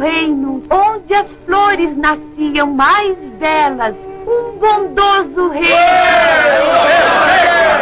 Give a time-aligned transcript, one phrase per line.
[0.00, 3.94] reino, onde as flores nasciam mais belas,
[4.26, 5.76] um bondoso rei.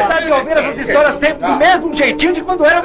[0.09, 2.83] Tá de ouvir essas histórias sempre do mesmo jeitinho de quando era É,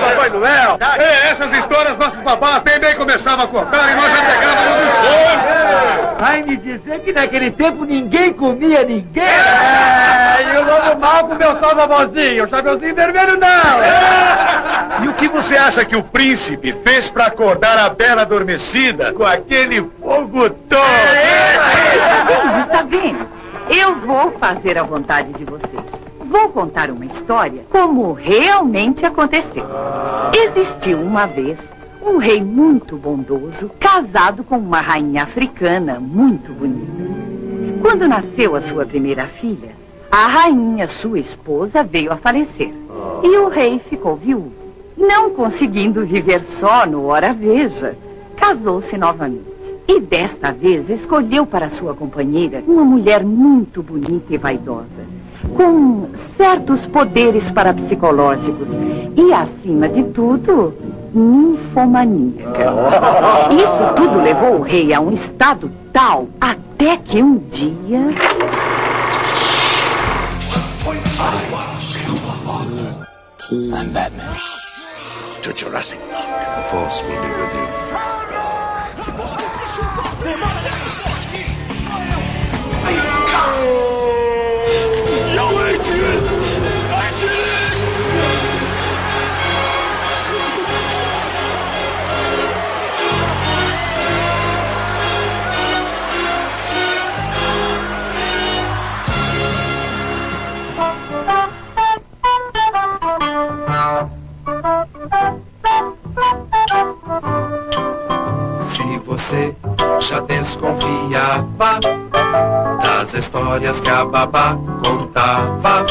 [0.00, 0.78] Papai Noel.
[0.98, 4.92] É, essas histórias nossos babás bem bem começavam a contar e nós já pegávamos no
[4.92, 5.63] sono.
[6.24, 9.22] Vai me dizer que naquele tempo ninguém comia ninguém?
[9.22, 13.44] É, e o lobo mal comeu só o babozinho, o chapeuzinho vermelho não.
[15.04, 19.24] E o que você acha que o príncipe fez pra acordar a bela adormecida com
[19.24, 20.80] aquele fogo todo?
[21.92, 22.60] Está vendo?
[22.60, 23.28] Está vendo?
[23.68, 25.82] Eu vou fazer a vontade de vocês.
[26.24, 29.66] Vou contar uma história como realmente aconteceu.
[30.32, 31.58] Existiu uma vez
[32.04, 36.92] um rei muito bondoso, casado com uma rainha africana muito bonita.
[37.80, 39.70] Quando nasceu a sua primeira filha,
[40.10, 42.72] a rainha, sua esposa, veio a falecer.
[43.22, 44.52] E o rei ficou viúvo.
[44.96, 47.96] Não conseguindo viver só no Hora Veja,
[48.36, 49.54] casou-se novamente.
[49.88, 55.04] E desta vez escolheu para sua companheira uma mulher muito bonita e vaidosa,
[55.54, 58.68] com certos poderes parapsicológicos
[59.16, 60.74] e, acima de tudo,
[61.14, 62.72] ninfomaníaca.
[63.54, 68.00] Isso tudo levou o rei a um estado tal até que um dia.
[73.50, 74.36] I'm Batman.
[75.42, 76.56] To Jurassic Park.
[76.56, 77.64] The Force will be with you.
[85.84, 86.33] Se
[113.14, 115.86] das histórias que a babá contava,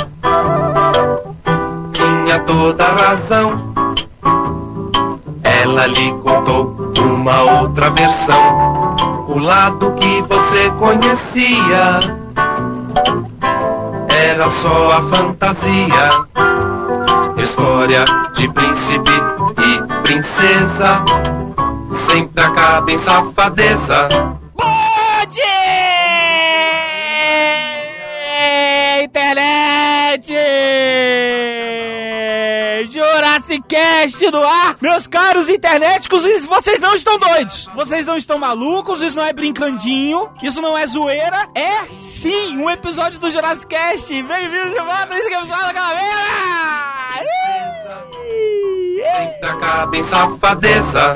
[1.93, 3.73] tinha toda a razão.
[5.41, 8.95] Ela lhe contou uma outra versão,
[9.29, 11.99] o lado que você conhecia
[14.09, 16.09] era só a fantasia.
[17.37, 19.11] História de príncipe
[19.59, 21.03] e princesa
[22.05, 24.42] sempre acaba em safadeza.
[34.03, 34.75] Jurassic Cast no ar!
[34.81, 37.69] Meus caros internéticos, vocês não estão doidos!
[37.73, 42.69] Vocês não estão malucos, isso não é brincandinho, isso não é zoeira, é sim um
[42.69, 44.11] episódio do Jurassic Cast!
[44.23, 46.03] Bem-vindos de volta, isso que é o da Calavera!
[49.03, 51.13] Sempre acaba em safadeza.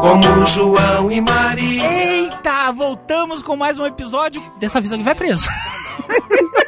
[0.00, 1.84] Como João e Maria.
[1.84, 4.42] Eita, voltamos com mais um episódio.
[4.58, 5.48] Dessa vez alguém vai preso.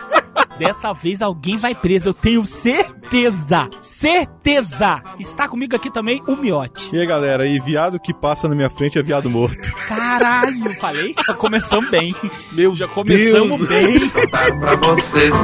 [0.59, 3.69] Dessa vez alguém vai preso, eu tenho certeza.
[3.81, 5.03] Certeza.
[5.19, 6.89] Está comigo aqui também o Miote.
[6.95, 9.71] E aí, galera, e viado que passa na minha frente é viado morto.
[9.87, 11.15] Caralho, falei?
[11.27, 12.15] Já começamos bem.
[12.53, 13.69] Meu, já começamos Deus.
[13.69, 14.09] bem.
[14.11, 15.35] contar pra vocês.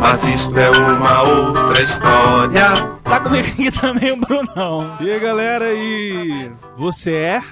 [0.00, 2.98] Mas isso é uma outra história.
[3.02, 4.96] Tá comigo aqui também o Brunão.
[5.00, 7.42] E aí, galera, e você é?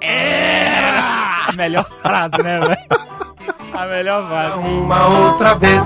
[0.00, 1.52] Era!
[1.56, 3.21] Melhor frase, né, velho?
[3.72, 4.58] A melhor frase.
[4.58, 5.82] Uma outra vez.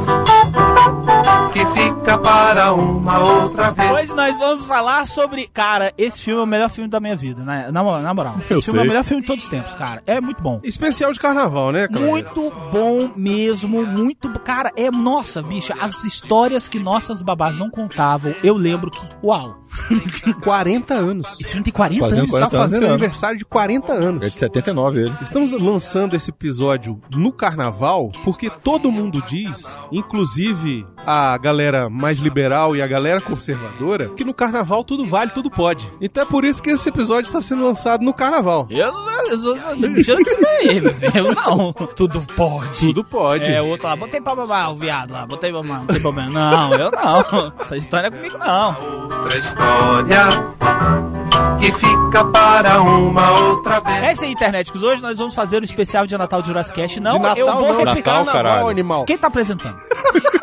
[1.52, 3.90] Que fica para uma outra vez.
[3.90, 5.46] Hoje nós vamos falar sobre.
[5.48, 7.70] Cara, esse filme é o melhor filme da minha vida, né?
[7.70, 8.34] Na, na moral.
[8.50, 8.88] Eu esse filme é o sei.
[8.88, 10.02] melhor filme de todos os tempos, cara.
[10.06, 10.60] É muito bom.
[10.62, 12.04] Especial de carnaval, né, cara?
[12.04, 14.28] Muito bom mesmo, muito.
[14.40, 14.90] Cara, é.
[14.90, 19.00] Nossa, bicho, as histórias que nossas babás não contavam, eu lembro que.
[19.22, 19.56] Uau!
[20.42, 21.36] 40 anos.
[21.40, 22.30] Esse filme tem 40 Fazendo anos.
[22.30, 22.86] 40 tá anos, fazendo.
[22.86, 22.94] né?
[22.94, 24.22] aniversário de 40 anos.
[24.22, 25.14] É de 79 ele.
[25.20, 32.76] Estamos lançando esse episódio no carnaval porque todo mundo diz, inclusive a galera mais liberal
[32.76, 35.90] e a galera conservadora, que no carnaval tudo vale, tudo pode.
[36.00, 38.66] Então é por isso que esse episódio está sendo lançado no carnaval.
[38.68, 39.06] Eu não.
[39.76, 40.16] Que você
[41.14, 41.72] eu não.
[41.72, 42.80] Tudo pode.
[42.80, 43.50] Tudo pode.
[43.50, 46.00] É, o outro lá, botei pra mamar o viado lá, botei pra mamar, não tem
[46.00, 46.30] problema.
[46.30, 47.52] Não, eu não.
[47.58, 48.76] Essa história é comigo não.
[49.22, 50.26] Outra história.
[51.58, 54.02] Que fica para uma outra vez.
[54.02, 54.34] É isso aí.
[54.82, 57.00] Hoje nós vamos fazer o especial de Natal de Jurassic Cast.
[57.00, 58.18] Não, De Natal eu vou não, replicar.
[58.18, 58.68] Natal, caralho.
[58.68, 59.04] animal.
[59.04, 59.76] Quem tá apresentando?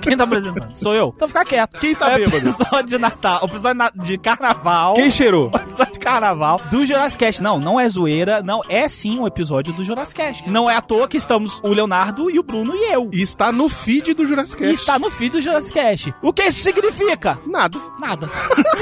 [0.00, 0.76] Quem tá apresentando?
[0.76, 1.12] Sou eu.
[1.14, 1.78] Então fica quieto.
[1.78, 2.36] Quem tá é bêbado?
[2.48, 4.94] episódio de Natal, o episódio de carnaval.
[4.94, 5.50] Quem cheirou?
[5.52, 7.42] O episódio de carnaval do Jurassic Cast.
[7.42, 10.48] Não, não é zoeira, não, é sim um episódio do Jurassic Cast.
[10.48, 13.08] Não é à toa que estamos o Leonardo e o Bruno e eu.
[13.12, 14.80] E está no feed do Jurassic E Cast.
[14.80, 16.14] está no feed do Jurassic Cast.
[16.22, 17.38] O que isso significa?
[17.46, 17.78] Nada.
[17.98, 18.28] Nada.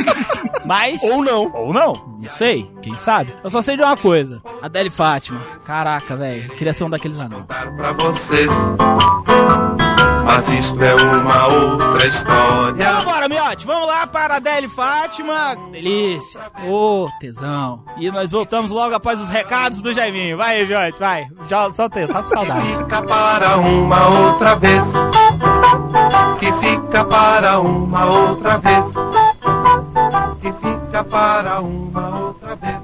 [0.65, 1.03] Mas.
[1.03, 1.51] Ou não.
[1.55, 2.19] Ou não.
[2.21, 2.71] Não sei.
[2.83, 3.35] Quem sabe?
[3.43, 4.43] Eu só sei de uma coisa.
[4.63, 5.41] Adele Fátima.
[5.65, 6.51] Caraca, velho.
[6.85, 7.45] Um daqueles anão.
[7.49, 8.49] Dar pra vocês.
[10.29, 12.93] Mas isto é uma outra história.
[12.93, 13.65] Vambora, miote.
[13.65, 15.57] Vamos lá para Adele Fátima.
[15.73, 16.39] Delícia.
[16.69, 17.83] Ô, tesão.
[17.97, 20.37] E nós voltamos logo após os recados do Jaiminho.
[20.37, 21.29] Vai, miote, vai.
[21.49, 22.07] Já, solta aí.
[22.07, 22.67] Tá com saudade.
[22.77, 24.83] Fica para uma outra vez.
[26.39, 28.85] Que fica para uma outra vez.
[30.43, 32.77] Que fica para uma outra vez.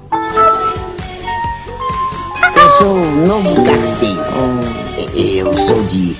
[2.55, 4.84] Eu sou o novo carteiro.
[5.17, 6.13] Eu sou de.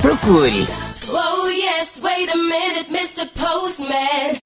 [0.00, 0.66] Procure.
[1.08, 3.26] Oh yes, wait a minute, Mr.
[3.32, 4.40] Postman.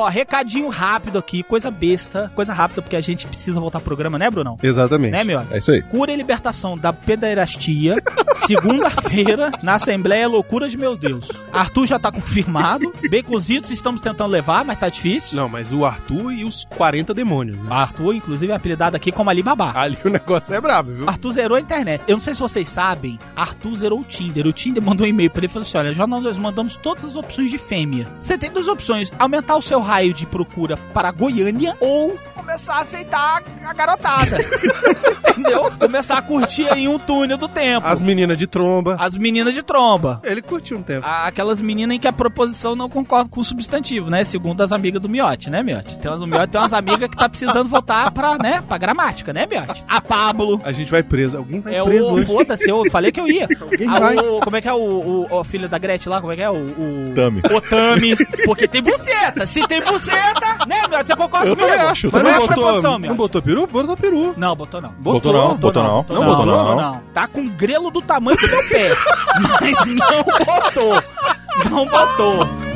[0.00, 4.18] Ó, recadinho rápido aqui, coisa besta, coisa rápida, porque a gente precisa voltar ao programa,
[4.18, 4.56] né, Brunão?
[4.62, 5.12] Exatamente.
[5.12, 5.42] Né, meu?
[5.50, 5.82] É isso aí.
[5.82, 7.96] Cura e libertação da pederastia,
[8.50, 11.28] segunda-feira, na Assembleia Loucura de Meu Deus.
[11.52, 15.36] Arthur já tá confirmado, Baconzitos estamos tentando levar, mas tá difícil.
[15.36, 17.56] Não, mas o Arthur e os 40 demônios.
[17.56, 17.68] Né?
[17.70, 19.72] Arthur, inclusive, é apelidado aqui como Alibaba.
[19.78, 21.08] Ali o negócio é brabo, viu?
[21.08, 22.02] Arthur zerou a internet.
[22.08, 24.44] Eu não sei se vocês sabem, Arthur zerou o Tinder.
[24.44, 27.04] O Tinder mandou um e-mail pra ele e falou assim: olha, já nós mandamos todas
[27.04, 28.08] as opções de fêmea.
[28.20, 32.80] Você tem duas opções: aumentar o seu raio de procura para Goiânia ou começar a
[32.80, 34.38] aceitar a garotada.
[35.30, 35.70] Entendeu?
[35.78, 37.86] Começar a curtir aí um túnel do tempo.
[37.86, 38.96] As meninas de tromba.
[38.98, 40.20] As meninas de tromba.
[40.24, 41.06] Ele curtiu um tempo.
[41.06, 44.24] A- Aquelas meninas em que a proposição não concorda com o substantivo, né?
[44.24, 45.96] Segundo as amigas do Miote, né, Miote?
[45.98, 49.32] Tem umas, o Miote tem umas amigas que tá precisando voltar pra, né, pra gramática,
[49.32, 49.84] né, Miote?
[49.88, 50.60] A Pablo.
[50.64, 51.36] A gente vai preso.
[51.36, 52.12] Alguém vai É preso o.
[52.14, 52.26] hoje.
[52.26, 53.46] Foda-se, eu falei que eu ia.
[53.60, 54.16] Alguém Ah, vai.
[54.16, 54.76] o- como é que é o,
[55.30, 56.20] o, o filho da Gretchen lá?
[56.20, 56.50] Como é que é?
[56.50, 56.54] O.
[56.54, 57.42] o Tami.
[57.54, 58.16] O Tami.
[58.46, 59.46] Porque tem buceta.
[59.46, 61.06] Se tem buceta, né, Miote?
[61.08, 61.72] Você concorda Eu comigo?
[61.74, 62.54] também acho, eu Mas também não é acho.
[62.54, 63.16] proposição, Não Miote.
[63.16, 63.66] botou peru?
[63.66, 64.34] Botou peru.
[64.36, 64.90] Não, botou não.
[64.98, 66.02] Botou não, botou não.
[66.02, 67.00] Botou Não botou não.
[67.12, 68.90] Tá com grelo do tamanho do meu pé.
[69.60, 71.02] Mas não botou.
[71.70, 72.70] Não botou.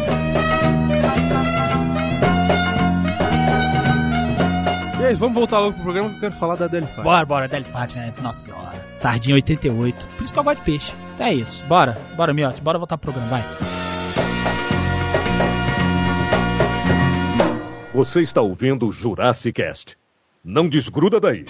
[5.00, 7.02] E aí, vamos voltar logo pro programa que eu quero falar da Fátima.
[7.02, 8.72] Bora, bora, Deli Fátima, é, nossa senhora.
[8.96, 10.06] Sardinha 88.
[10.16, 10.94] Por isso que eu gosto de peixe.
[11.18, 11.62] É isso.
[11.64, 12.62] Bora, bora, Miote.
[12.62, 13.74] Bora voltar pro programa, vai.
[17.94, 19.96] Você está ouvindo o Jurassic Cast.
[20.42, 21.44] Não desgruda daí.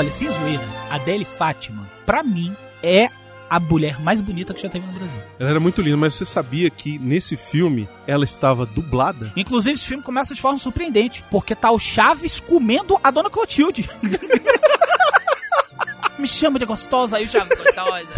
[0.00, 3.10] Olha, sem zoeira, a Adele Fátima, pra mim, é
[3.50, 5.20] a mulher mais bonita que já teve no Brasil.
[5.38, 9.30] Ela era muito linda, mas você sabia que nesse filme ela estava dublada?
[9.36, 13.90] Inclusive, esse filme começa de forma surpreendente, porque tá o Chaves comendo a Dona Clotilde.
[16.20, 18.08] Me chama de gostosa aí, o Chaves gostosa.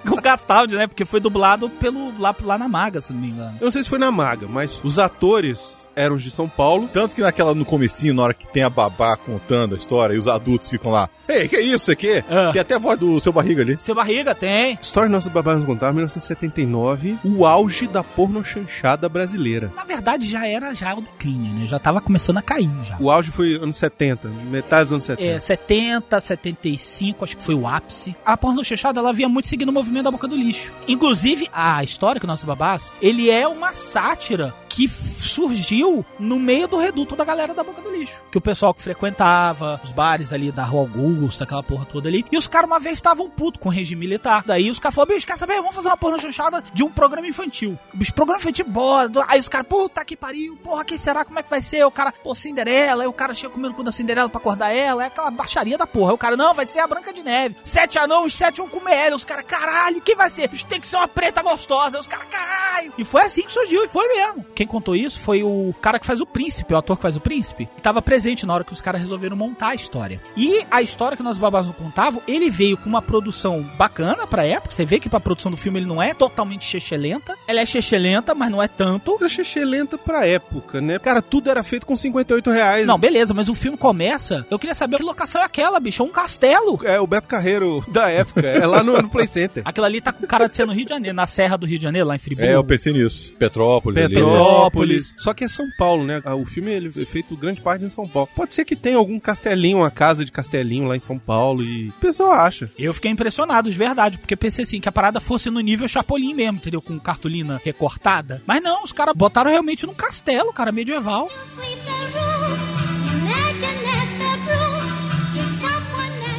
[0.08, 0.86] Com o Castaldi, né?
[0.86, 3.58] Porque foi dublado pelo, lá, lá na Maga, se não me engano.
[3.60, 6.88] Eu não sei se foi na Maga, mas os atores eram de São Paulo.
[6.92, 10.18] Tanto que naquela no comecinho, na hora que tem a babá contando a história, e
[10.18, 12.24] os adultos ficam lá, ei, que isso, isso aqui?
[12.28, 12.50] Ah.
[12.52, 13.76] Tem até a voz do seu barriga ali.
[13.78, 14.78] Seu barriga tem.
[14.80, 19.70] História Nossa Babá nos Contar, 1979, o auge da pornochanchada brasileira.
[19.74, 21.66] Na verdade, já era já o declínio, né?
[21.66, 22.96] Já tava começando a cair já.
[22.98, 25.30] O auge foi anos 70, metade dos anos 70.
[25.30, 25.89] É, 70,
[26.20, 28.14] 75, acho que foi o ápice.
[28.24, 30.70] A porno chanchada, ela vinha muito seguindo o movimento da boca do lixo.
[30.86, 36.68] Inclusive, a história que o nosso babás, ele é uma sátira que surgiu no meio
[36.68, 38.22] do reduto da galera da boca do lixo.
[38.30, 42.24] Que o pessoal que frequentava os bares ali da Rua Augusta, aquela porra toda ali.
[42.30, 44.44] E os caras uma vez estavam putos com o regime militar.
[44.46, 45.56] Daí os caras falaram, bicho, quer saber?
[45.56, 47.78] Vamos fazer uma porno chanchada de um programa infantil.
[47.92, 49.10] Bicho, programa infantil, bora.
[49.28, 51.24] Aí os caras, puta que pariu, porra, quem será?
[51.24, 51.84] Como é que vai ser?
[51.84, 53.02] O cara, pô, Cinderela.
[53.02, 55.02] Aí o cara chega comendo o cu da Cinderela pra acordar ela.
[55.02, 56.12] É aquela baixaria da porra.
[56.12, 57.56] Aí o cara, não, vai ser a Branca de Neve.
[57.64, 59.16] Sete anões, sete vão comer ela.
[59.16, 60.48] Os caras, caralho, quem vai ser?
[60.48, 61.96] Bicho, tem que ser uma preta gostosa.
[61.96, 62.92] Aí os caras, caralho.
[62.96, 64.44] E foi assim que surgiu, e foi mesmo.
[64.60, 67.20] Quem contou isso foi o cara que faz o príncipe, o ator que faz o
[67.20, 67.66] príncipe.
[67.74, 70.20] Que tava presente na hora que os caras resolveram montar a história.
[70.36, 74.44] E a história que nós babás não contavam, ele veio com uma produção bacana pra
[74.44, 74.74] época.
[74.74, 77.34] Você vê que pra produção do filme ele não é totalmente chechelenta.
[77.48, 79.16] Ela é chechelenta, mas não é tanto.
[79.18, 80.98] Era xixi lenta pra época, né?
[80.98, 82.86] Cara, tudo era feito com 58 reais.
[82.86, 84.46] Não, beleza, mas o filme começa.
[84.50, 86.02] Eu queria saber que locação é aquela, bicho.
[86.02, 86.78] É um castelo.
[86.84, 88.46] É o Beto Carreiro da época.
[88.46, 89.62] É lá no, no Play Center.
[89.64, 91.78] Aquilo ali tá com cara de ser no Rio de Janeiro, na Serra do Rio
[91.78, 92.50] de Janeiro, lá em Friburgo.
[92.50, 93.32] É, o pensei nisso.
[93.38, 94.04] Petrópolis.
[94.04, 94.14] ali.
[94.56, 95.14] Petrópolis.
[95.18, 96.20] Só que é São Paulo, né?
[96.24, 98.28] O filme ele é feito grande parte em São Paulo.
[98.34, 101.88] Pode ser que tenha algum castelinho, uma casa de castelinho lá em São Paulo e
[101.88, 102.70] o pessoal acha.
[102.78, 106.34] Eu fiquei impressionado, de verdade, porque pensei assim, que a parada fosse no nível Chapolin
[106.34, 106.82] mesmo, entendeu?
[106.82, 108.42] Com cartolina recortada.
[108.46, 111.28] Mas não, os caras botaram realmente num castelo, cara, medieval.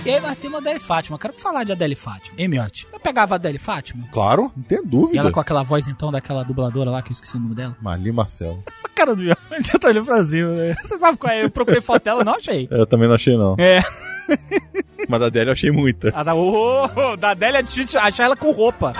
[0.04, 1.20] E aí nós temos a Adele Fátima.
[1.20, 2.36] Quero falar de Adele Fátima.
[2.36, 2.88] Hein, Miotti?
[2.92, 4.08] Eu pegava a Adele Fátima.
[4.12, 5.16] Claro, não tem dúvida.
[5.16, 7.78] E ela com aquela voz, então, daquela dubladora lá, que eu esqueci o nome dela.
[7.80, 8.64] Marli Marcelo.
[8.96, 9.42] Cara do Miotti.
[9.62, 10.76] Você tá pra cima, né?
[10.82, 11.44] Você sabe qual é?
[11.44, 12.68] Eu procurei foto dela, não achei.
[12.72, 13.56] Eu também não achei, não.
[13.60, 13.80] É.
[15.08, 16.12] Mas da Adele eu achei muita.
[16.16, 18.94] A da, oh, da Adele é difícil achar ela com roupa.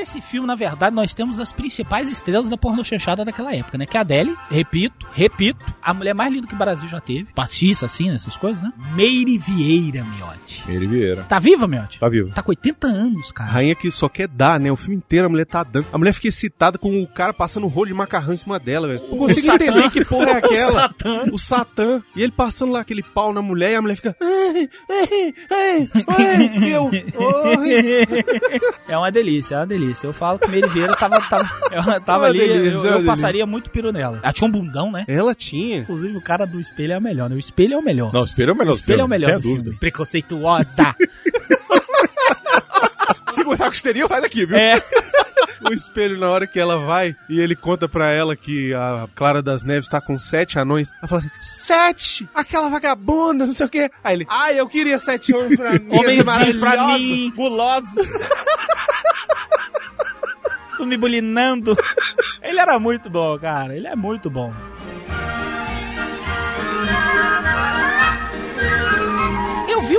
[0.00, 3.84] Nesse filme, na verdade, nós temos as principais estrelas da porno chanchada daquela época, né?
[3.86, 7.26] Que é a Adele, repito, repito, a mulher mais linda que o Brasil já teve.
[7.34, 8.72] Patrícia, assim, essas coisas, né?
[8.94, 10.64] Meire Vieira, Miotti.
[10.66, 11.22] Meire Vieira.
[11.24, 11.98] Tá viva, Miotti?
[11.98, 12.32] Tá vivo.
[12.32, 13.50] Tá com 80 anos, cara.
[13.50, 14.72] Rainha que só quer dar, né?
[14.72, 15.86] O filme inteiro a mulher tá dando.
[15.92, 19.02] A mulher fica excitada com o cara passando rolo de macarrão em cima dela, velho.
[19.10, 19.64] Não consigo Satã.
[19.66, 20.68] entender que porra é aquela.
[20.68, 21.24] O Satã.
[21.32, 22.02] O Satã.
[22.16, 24.16] E ele passando lá aquele pau na mulher e a mulher fica.
[24.22, 26.84] Ai, ai, ai, ai, eu.
[26.84, 28.06] Oi.
[28.88, 29.89] É uma delícia, é uma delícia.
[30.06, 32.92] Eu falo que Meire Vieira tava, tava, eu tava Uma ali, delícia, eu, uma eu
[32.92, 33.06] delícia.
[33.06, 34.20] passaria muito piro nela.
[34.22, 35.04] Ela tinha um bundão, né?
[35.08, 35.78] Ela tinha.
[35.78, 37.36] Inclusive, o cara do espelho é o melhor, né?
[37.36, 38.12] O espelho é o melhor.
[38.12, 39.62] Não, o espelho é o melhor O espelho é o melhor do dúvida.
[39.64, 39.78] filme.
[39.78, 40.66] Preconceituosa.
[43.32, 44.56] Se começar com histeria, sai daqui, viu?
[44.56, 44.82] é.
[45.62, 49.42] O espelho, na hora que ela vai e ele conta pra ela que a Clara
[49.42, 52.26] das Neves tá com sete anões, ela fala assim: Sete!
[52.34, 53.90] Aquela vagabunda, não sei o quê.
[54.02, 55.86] Aí ele, ai, eu queria sete homens pra mim.
[55.90, 57.92] Homenzinhos pra maravilhosa." mim, gulosos.
[60.86, 61.76] Me bulinando.
[62.42, 63.76] Ele era muito bom, cara.
[63.76, 64.52] Ele é muito bom.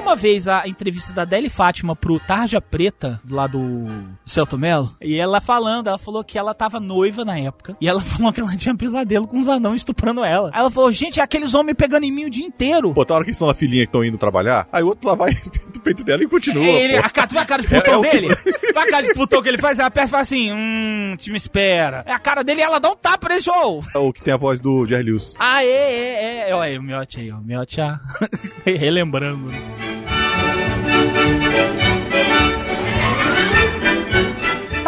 [0.02, 3.86] Uma vez a entrevista da Adele Fátima pro Tarja Preta, lá do
[4.26, 8.02] Celto Melo, e ela falando, ela falou que ela tava noiva na época, e ela
[8.06, 10.50] falou que ela tinha pesadelo com os anãos estuprando ela.
[10.54, 12.94] Aí ela falou, gente, é aqueles homens pegando em mim o dia inteiro.
[12.94, 15.08] Pô, tá hora que eles estão na filhinha que estão indo trabalhar, aí o outro
[15.08, 15.34] lá vai
[15.74, 16.64] do peito dela e continua.
[16.64, 17.06] ele, pô.
[17.06, 18.36] a cara, tu vê a cara de É- putão é que- dele?
[18.74, 21.30] Vai a cara de putão que ele faz, ela aperta e fala assim, hum, te
[21.32, 22.04] me espera.
[22.06, 23.84] É a cara dele e ela dá um tapa nesse show.
[23.94, 25.34] É o que tem a voz do Jerry Lewis.
[25.40, 26.56] Ah, é, é, é.
[26.56, 27.38] Olha aí, o Miotti aí, ó.
[27.38, 28.00] O Miotti já
[28.66, 29.48] relembrando.
[29.48, 29.91] né?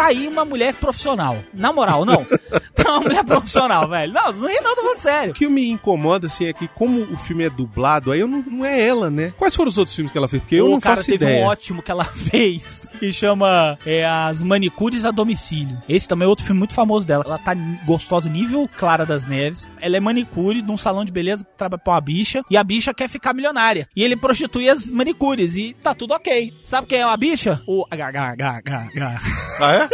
[0.04, 1.38] Tá aí uma mulher profissional.
[1.54, 2.26] Na moral, não.
[2.74, 4.12] Tá uma mulher profissional, velho.
[4.12, 5.32] Não, não ri não, tô falando O sério.
[5.32, 8.64] que me incomoda, assim, é que como o filme é dublado, aí eu não, não
[8.64, 9.32] é ela, né?
[9.38, 10.42] Quais foram os outros filmes que ela fez?
[10.42, 11.42] Porque eu o não cara faço teve ideia.
[11.42, 15.80] um ótimo que ela fez, que chama é, As Manicures a Domicílio.
[15.88, 17.24] Esse também é outro filme muito famoso dela.
[17.26, 17.54] Ela tá
[17.86, 19.70] gostosa nível Clara das Neves.
[19.80, 22.92] Ela é manicure num salão de beleza que trabalha pra uma bicha, e a bicha
[22.92, 23.88] quer ficar milionária.
[23.96, 26.52] E ele prostitui as manicures, e tá tudo ok.
[26.62, 27.62] Sabe quem é a bicha?
[27.66, 29.30] O HHHH.
[29.60, 29.93] Ah, é?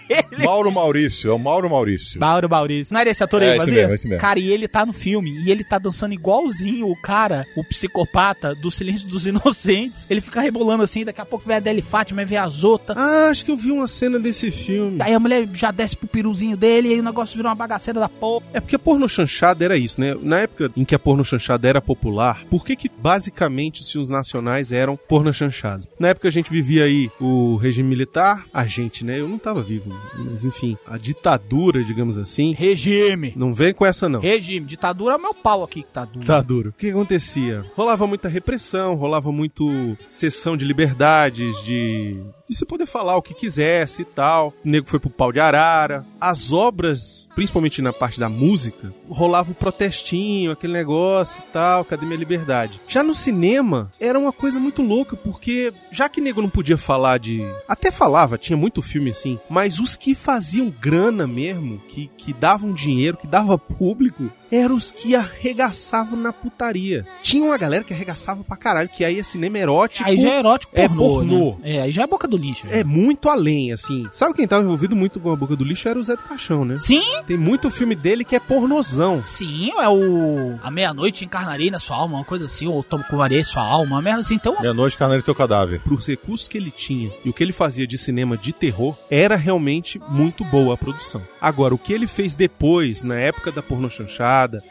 [0.43, 2.19] Mauro Maurício, é o Mauro Maurício.
[2.19, 2.93] Mauro Maurício.
[2.93, 3.75] Não era esse ator É, aí, esse vazia?
[3.81, 4.21] mesmo, esse mesmo.
[4.21, 8.53] Cara, e ele tá no filme, e ele tá dançando igualzinho o cara, o psicopata
[8.55, 10.07] do Silêncio dos Inocentes.
[10.09, 12.93] Ele fica rebolando assim, daqui a pouco vem a Adele Fátima, vem a Zota.
[12.97, 14.97] Ah, acho que eu vi uma cena desse filme.
[15.01, 17.99] Aí a mulher já desce pro peruzinho dele, e aí o negócio virou uma bagaceira
[17.99, 18.45] da porra.
[18.53, 20.15] É porque a porno chanchada era isso, né?
[20.21, 24.09] Na época em que a porno chanchada era popular, por que que basicamente os filmes
[24.09, 25.87] nacionais eram porno chanchados?
[25.99, 29.19] Na época a gente vivia aí o regime militar, a gente, né?
[29.19, 32.53] Eu não tava vivo, mas enfim, a ditadura, digamos assim.
[32.53, 33.33] Regime.
[33.35, 34.19] Não vem com essa não.
[34.19, 34.65] Regime.
[34.65, 36.25] Ditadura é o meu pau aqui que tá duro.
[36.25, 36.69] Tá duro.
[36.69, 37.65] O que acontecia?
[37.75, 42.21] Rolava muita repressão, rolava muito sessão de liberdades, de.
[42.47, 44.53] de você poder falar o que quisesse e tal.
[44.63, 46.05] O nego foi pro pau de arara.
[46.19, 52.05] As obras, principalmente na parte da música, rolava o protestinho, aquele negócio e tal, cadê
[52.05, 52.79] minha liberdade?
[52.87, 57.17] Já no cinema, era uma coisa muito louca, porque já que nego não podia falar
[57.17, 57.41] de.
[57.67, 62.73] Até falava, tinha muito filme assim, mas os que faziam grana mesmo, que, que davam
[62.73, 67.05] dinheiro, que dava público, eram os que arregaçavam na putaria.
[67.21, 70.07] Tinha uma galera que arregaçava pra caralho, que aí é cinema erótico.
[70.09, 71.03] Aí já é erótico É pornô.
[71.03, 71.57] pornô.
[71.61, 71.75] né?
[71.77, 72.65] É, aí já é boca do lixo.
[72.69, 74.07] É muito além, assim.
[74.11, 75.87] Sabe quem tava envolvido muito com a boca do lixo?
[75.87, 76.77] Era o Zé do Caixão, né?
[76.79, 79.23] Sim, Tem muito filme dele que é pornozão.
[79.25, 80.57] sim, é o.
[80.63, 84.01] A meia-noite encarnarei na sua alma, uma coisa assim, ou tomo covarei sua alma, uma
[84.01, 84.35] merda assim.
[84.35, 85.81] Então, Meia-noite, carneiro e teu cadáver.
[85.81, 89.35] Pros recursos que ele tinha e o que ele fazia de cinema de terror, era
[89.35, 91.21] realmente muito boa a produção.
[91.39, 93.89] Agora, o que ele fez depois, na época da porno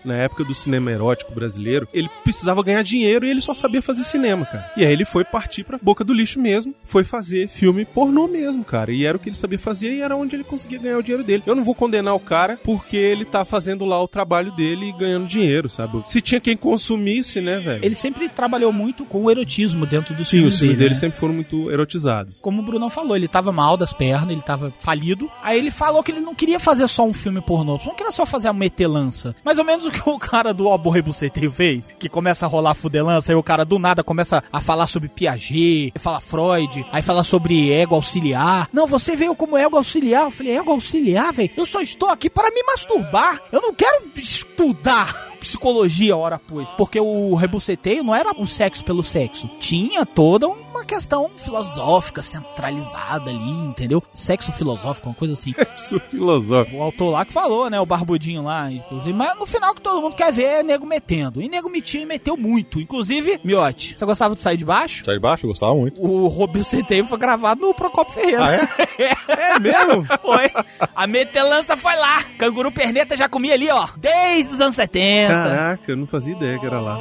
[0.04, 4.04] na época do cinema erótico brasileiro, ele precisava ganhar dinheiro e ele só sabia fazer
[4.04, 4.70] cinema, cara.
[4.76, 8.64] E aí ele foi partir pra boca do lixo mesmo, foi fazer filme pornô mesmo,
[8.64, 8.92] cara.
[8.92, 11.24] E era o que ele sabia fazer e era onde ele conseguia ganhar o dinheiro
[11.24, 11.42] dele.
[11.46, 14.92] Eu não vou condenar o cara porque ele tá fazendo lá o trabalho dele e
[14.92, 16.00] ganhando dinheiro, sabe?
[16.04, 17.84] Se tinha quem consumisse, né, velho?
[17.84, 20.96] Ele sempre trabalhou muito com o erotismo dentro do Sim, os filmes dele né?
[20.96, 22.40] sempre foram muito erotizados.
[22.40, 25.30] Como o Bruno falou, ele tava mal das pernas, ele tava falido.
[25.42, 28.24] Aí ele falou que ele não queria fazer só um filme pornô, não queria só
[28.24, 29.34] fazer a metelança.
[29.44, 32.74] Mais ou menos o que o cara do Albo Rebuceteio fez, que começa a rolar
[32.74, 37.22] fudelança, aí o cara do nada começa a falar sobre Piaget, fala Freud, aí fala
[37.22, 38.68] sobre ego auxiliar.
[38.72, 40.24] Não, você veio como ego auxiliar.
[40.24, 41.50] Eu falei, ego auxiliar, velho?
[41.56, 43.40] Eu só estou aqui para me masturbar.
[43.52, 46.70] Eu não quero estudar psicologia hora após.
[46.74, 49.48] Porque o rebuceteio não era um sexo pelo sexo.
[49.58, 54.02] Tinha toda uma questão filosófica centralizada ali, entendeu?
[54.12, 55.52] Sexo filosófico, uma coisa assim.
[55.52, 56.76] Sexo filosófico.
[56.76, 57.80] O autor lá que falou, né?
[57.80, 59.12] O barbudinho lá, inclusive.
[59.12, 61.42] Mas no final que todo mundo quer ver é nego metendo.
[61.42, 62.80] E nego metia e meteu muito.
[62.80, 65.04] Inclusive, Miote, você gostava de sair de baixo?
[65.04, 66.00] Sai de baixo, eu gostava muito.
[66.00, 68.68] O Rebuceteio foi gravado no Procopio Ferreira.
[68.68, 70.04] Ah, É mesmo?
[70.04, 70.50] Foi.
[70.94, 72.22] A metelança foi lá.
[72.38, 73.88] Canguru perneta já comia ali, ó.
[73.96, 75.32] Desde os anos 70.
[75.32, 76.98] Caraca, eu não fazia ideia que era lá.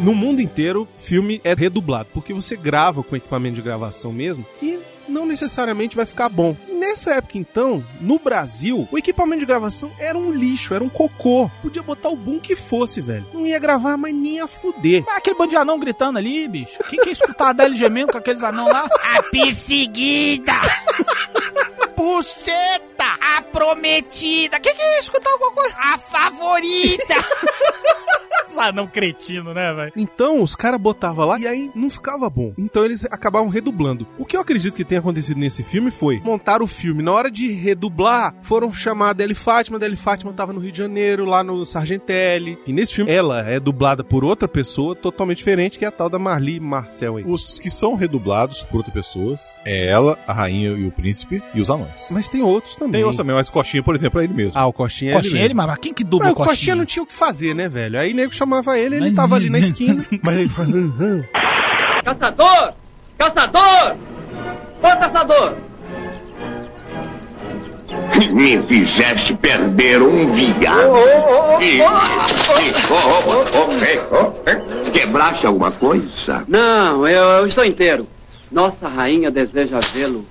[0.00, 4.78] No mundo inteiro, filme é redublado, porque você grava com equipamento de gravação mesmo e
[5.08, 6.56] não necessariamente vai ficar bom.
[6.68, 10.88] E nessa época, então, no Brasil, o equipamento de gravação era um lixo, era um
[10.88, 11.50] cocô.
[11.62, 13.26] Podia botar o boom que fosse, velho.
[13.32, 15.04] Não ia gravar mais nem a fuder.
[15.06, 16.78] Mas aquele bando de anão gritando ali, bicho.
[16.88, 18.88] Quem quer escutar a Adele gemendo com aqueles anão lá?
[19.16, 20.52] A perseguida!
[21.96, 23.06] Buceta!
[23.36, 24.60] A prometida!
[24.60, 25.76] Quem quer escutar alguma coisa?
[25.78, 27.14] A favorita!
[28.56, 29.92] Esse anão cretino, né, velho?
[29.96, 32.54] Então, os caras botavam lá e aí não ficava bom.
[32.56, 34.06] Então eles acabavam redublando.
[34.18, 37.02] O que eu acredito que tenha acontecido nesse filme foi montar o filme.
[37.02, 39.76] Na hora de redublar, foram chamar a Adele Fátima.
[39.76, 42.58] A Adele Fátima tava no Rio de Janeiro, lá no Sargentelli.
[42.66, 46.08] E nesse filme, ela é dublada por outra pessoa totalmente diferente, que é a tal
[46.08, 47.24] da Marli Marcel aí.
[47.26, 51.60] Os que são redublados por outras pessoas é ela, a rainha e o príncipe e
[51.60, 51.85] os anões.
[52.10, 52.92] Mas tem outros também.
[52.92, 54.52] Tem outros também, mas Coxinha, por exemplo, é ele mesmo.
[54.54, 55.66] Ah, o Coxinha é Coxinha, ele ele, mesmo.
[55.68, 56.74] mas quem que dubla Mas o o Coxinha Coxinha?
[56.76, 57.98] não tinha o que fazer, né, velho?
[57.98, 60.02] Aí nego chamava ele, ele Mas- tava ali na esquina.
[60.22, 60.50] mas ele
[62.04, 62.72] Caçador!
[63.18, 63.96] Caçador!
[64.82, 65.54] Ô, caçador!
[68.32, 70.96] Me fizeste perder um viado.
[71.60, 71.94] E- e- oh,
[73.26, 74.26] oh, oh,
[74.86, 74.90] oh.
[74.90, 76.44] Quebraste alguma coisa?
[76.48, 78.06] Não, eu, eu estou inteiro.
[78.50, 80.24] Nossa rainha deseja vê-lo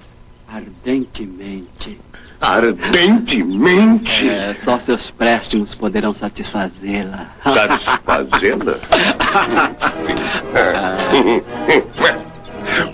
[0.55, 1.99] ardentemente.
[2.39, 4.29] Ardentemente?
[4.29, 7.27] É, só seus préstimos poderão satisfazê-la.
[7.43, 8.79] Satisfazê-la?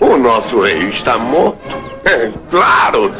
[0.00, 1.91] o nosso rei está morto.
[2.50, 3.12] Claro!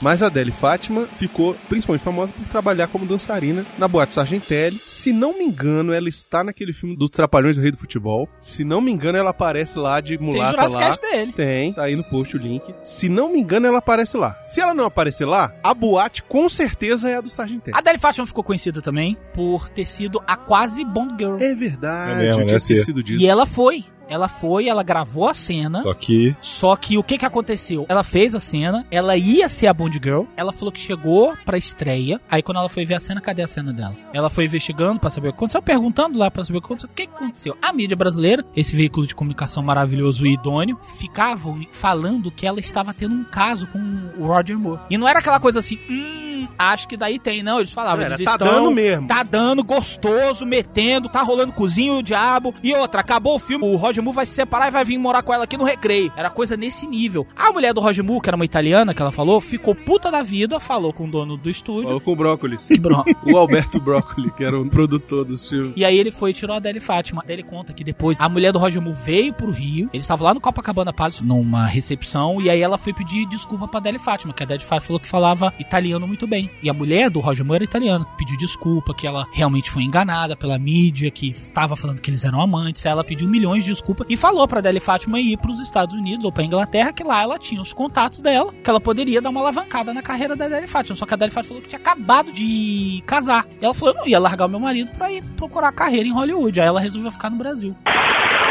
[0.00, 4.80] Mas a Adele Fátima ficou principalmente famosa por trabalhar como dançarina na Boate Sargentelli.
[4.86, 8.28] Se não me engano, ela está naquele filme dos Trapalhões do Rei do Futebol.
[8.40, 10.88] Se não me engano, ela aparece lá de Tem mulata Jurassic lá.
[10.88, 11.32] Cast dele.
[11.32, 12.62] Tem, tá aí no post o link.
[12.82, 14.36] Se não me engano, ela aparece lá.
[14.44, 17.76] Se ela não aparecer lá, a boate com certeza é a do Sargentelli.
[17.76, 21.36] A Adele Fátima ficou conhecida também por ter sido a quase Bond Girl.
[21.40, 23.20] É verdade, É mesmo, eu tinha né, esquecido disso.
[23.20, 23.84] E ela foi.
[24.10, 25.82] Ela foi, ela gravou a cena.
[25.82, 27.86] Só que Só que o que que aconteceu?
[27.88, 31.56] Ela fez a cena, ela ia ser a Bond Girl, ela falou que chegou pra
[31.56, 33.96] estreia, aí quando ela foi ver a cena, cadê a cena dela?
[34.12, 36.90] Ela foi investigando pra saber o que aconteceu, perguntando lá pra saber o que aconteceu.
[36.90, 37.56] O que que aconteceu?
[37.62, 42.92] A mídia brasileira, esse veículo de comunicação maravilhoso e idôneo, ficavam falando que ela estava
[42.92, 43.78] tendo um caso com
[44.18, 44.80] o Roger Moore.
[44.90, 47.58] E não era aquela coisa assim, hum, acho que daí tem, não.
[47.58, 48.48] Eles falavam, Era, eles tá estão...
[48.48, 49.06] dando mesmo.
[49.06, 52.54] Tá dando, gostoso, metendo, tá rolando cozinho o diabo.
[52.62, 55.22] E outra, acabou o filme, o Roger Moore vai se separar e vai vir morar
[55.22, 56.12] com ela aqui no recreio.
[56.16, 57.26] Era coisa nesse nível.
[57.36, 60.22] A mulher do Roger Moore, que era uma italiana, que ela falou, ficou puta da
[60.22, 61.84] vida, falou com o dono do estúdio.
[61.84, 62.68] Falou com o Brócolis.
[63.24, 65.72] O Alberto Brócoli, que era o produtor dos filmes.
[65.76, 67.22] E aí ele foi e tirou a Adele Fátima.
[67.28, 69.88] Ele conta que depois a mulher do Roger Moore veio pro Rio.
[69.92, 72.40] Eles estavam lá no Copacabana Palace, numa recepção.
[72.40, 75.08] E aí ela foi pedir desculpa pra Adele Fátima, que a Adele Fátima falou que
[75.08, 76.50] falava italiano muito bem.
[76.62, 78.06] E a mulher do Roger Moore era italiana.
[78.16, 82.40] Pediu desculpa, que ela realmente foi enganada pela mídia, que tava falando que eles eram
[82.40, 82.84] amantes.
[82.84, 86.32] Ela pediu milhões de desculpas e falou pra Adele Fátima ir pros Estados Unidos ou
[86.32, 89.92] pra Inglaterra, que lá ela tinha os contatos dela, que ela poderia dar uma alavancada
[89.94, 90.96] na carreira da Adele Fátima.
[90.96, 93.46] Só que a Adele Fátima falou que tinha acabado de casar.
[93.60, 96.12] E ela falou: eu não ia largar o meu marido pra ir procurar carreira em
[96.12, 96.60] Hollywood.
[96.60, 97.74] Aí ela resolveu ficar no Brasil.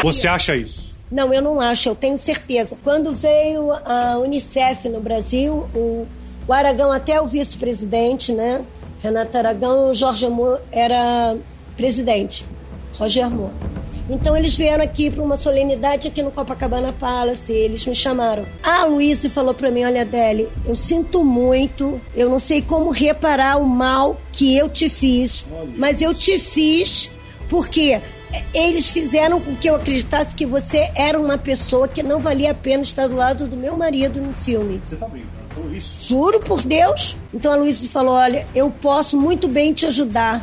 [0.02, 0.90] Você acha isso?
[1.10, 2.78] Não, eu não acho, eu tenho certeza.
[2.84, 6.06] Quando veio a Unicef no Brasil, o,
[6.46, 8.64] o Aragão, até o vice-presidente, né?
[9.02, 11.36] Renato Aragão, o Jorge Amor era
[11.76, 12.44] presidente,
[12.98, 13.52] Roger Moore.
[14.10, 17.52] Então eles vieram aqui para uma solenidade aqui no Copacabana Palace.
[17.52, 18.44] Eles me chamaram.
[18.62, 22.00] A Luísa falou para mim: Olha, Adele, eu sinto muito.
[22.14, 25.46] Eu não sei como reparar o mal que eu te fiz,
[25.76, 27.10] mas eu te fiz
[27.48, 28.00] porque
[28.54, 32.54] eles fizeram com que eu acreditasse que você era uma pessoa que não valia a
[32.54, 34.80] pena estar do lado do meu marido no filme.
[34.82, 35.40] Você tá brincando?
[36.00, 37.16] Juro por Deus.
[37.32, 40.42] Então a Luísa falou: Olha, eu posso muito bem te ajudar.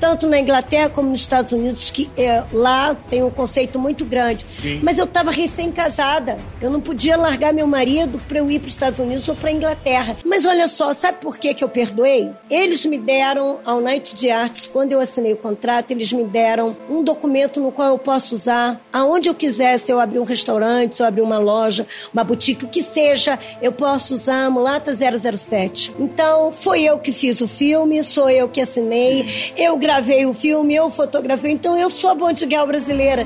[0.00, 4.44] Tanto na Inglaterra como nos Estados Unidos, que é, lá tem um conceito muito grande.
[4.50, 4.80] Sim.
[4.82, 6.38] Mas eu estava recém-casada.
[6.60, 9.50] Eu não podia largar meu marido para eu ir para os Estados Unidos ou para
[9.50, 10.16] Inglaterra.
[10.24, 12.30] Mas olha só, sabe por que, que eu perdoei?
[12.50, 16.76] Eles me deram, ao Night de Arts, quando eu assinei o contrato, eles me deram
[16.88, 19.78] um documento no qual eu posso usar aonde eu quiser.
[19.78, 23.38] Se eu abrir um restaurante, se eu abrir uma loja, uma boutique, o que seja,
[23.62, 25.94] eu posso usar a Mulata 007.
[25.98, 30.74] Então, foi eu que fiz o filme, sou eu que assinei, eu gravei o filme,
[30.74, 33.24] eu fotografei, então eu sou a Bonte Gal brasileira.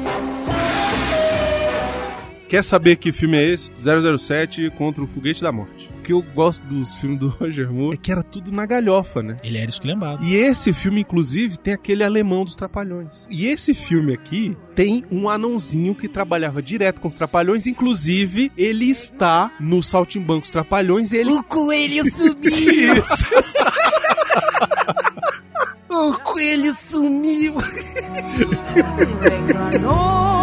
[2.48, 3.68] Quer saber que filme é esse?
[3.80, 5.90] 007 contra o Foguete da Morte.
[5.98, 9.24] O que eu gosto dos filmes do Roger Moore é que era tudo na galhofa,
[9.24, 9.38] né?
[9.42, 10.24] Ele era esculhambado.
[10.24, 13.26] E esse filme, inclusive, tem aquele alemão dos Trapalhões.
[13.28, 17.66] E esse filme aqui tem um anãozinho que trabalhava direto com os Trapalhões.
[17.66, 21.12] Inclusive, ele está no Saltimbancos Trapalhões.
[21.12, 21.32] Ele...
[21.32, 22.94] O coelho sumiu!
[23.02, 23.24] Isso.
[26.10, 27.54] o coelho sumiu!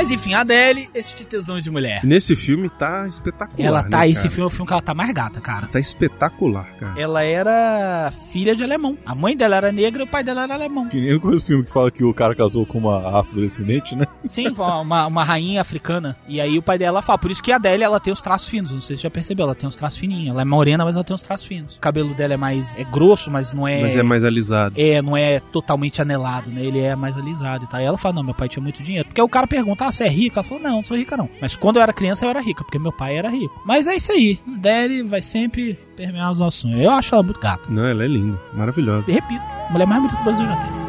[0.00, 2.00] Mas enfim, a Adele, esse tesão de mulher.
[2.02, 3.68] Nesse filme tá espetacular.
[3.68, 4.30] Ela tá, né, esse cara?
[4.30, 5.66] filme é o filme que ela tá mais gata, cara.
[5.66, 6.98] Tá espetacular, cara.
[6.98, 8.96] Ela era filha de alemão.
[9.04, 10.88] A mãe dela era negra e o pai dela era alemão.
[10.88, 14.06] Que nem no filme que fala que o cara casou com uma afrodescendente, né?
[14.26, 16.16] Sim, uma, uma rainha africana.
[16.26, 17.18] E aí o pai dela fala.
[17.18, 18.72] Por isso que a Adele, ela tem os traços finos.
[18.72, 19.44] Não sei se você já percebeu.
[19.44, 20.30] Ela tem os traços fininhos.
[20.30, 21.76] Ela é morena, mas ela tem os traços finos.
[21.76, 22.74] O cabelo dela é mais...
[22.74, 23.82] É grosso, mas não é...
[23.82, 24.80] Mas é mais alisado.
[24.80, 26.64] É, não é totalmente anelado, né?
[26.64, 27.82] Ele é mais alisado e tal.
[27.82, 29.06] E ela fala, não, meu pai tinha muito dinheiro.
[29.06, 30.40] Porque o cara pergunta, ah, você é rica?
[30.40, 31.28] Ela falou, não, não sou rica não.
[31.40, 33.60] Mas quando eu era criança eu era rica, porque meu pai era rico.
[33.66, 34.38] Mas é isso aí.
[34.46, 36.80] Adele vai sempre permear os nossos sonhos.
[36.80, 37.68] Eu acho ela muito gata.
[37.68, 38.40] Não, ela é linda.
[38.54, 39.10] Maravilhosa.
[39.10, 40.80] E repito, a mulher mais bonita do Brasil já tem.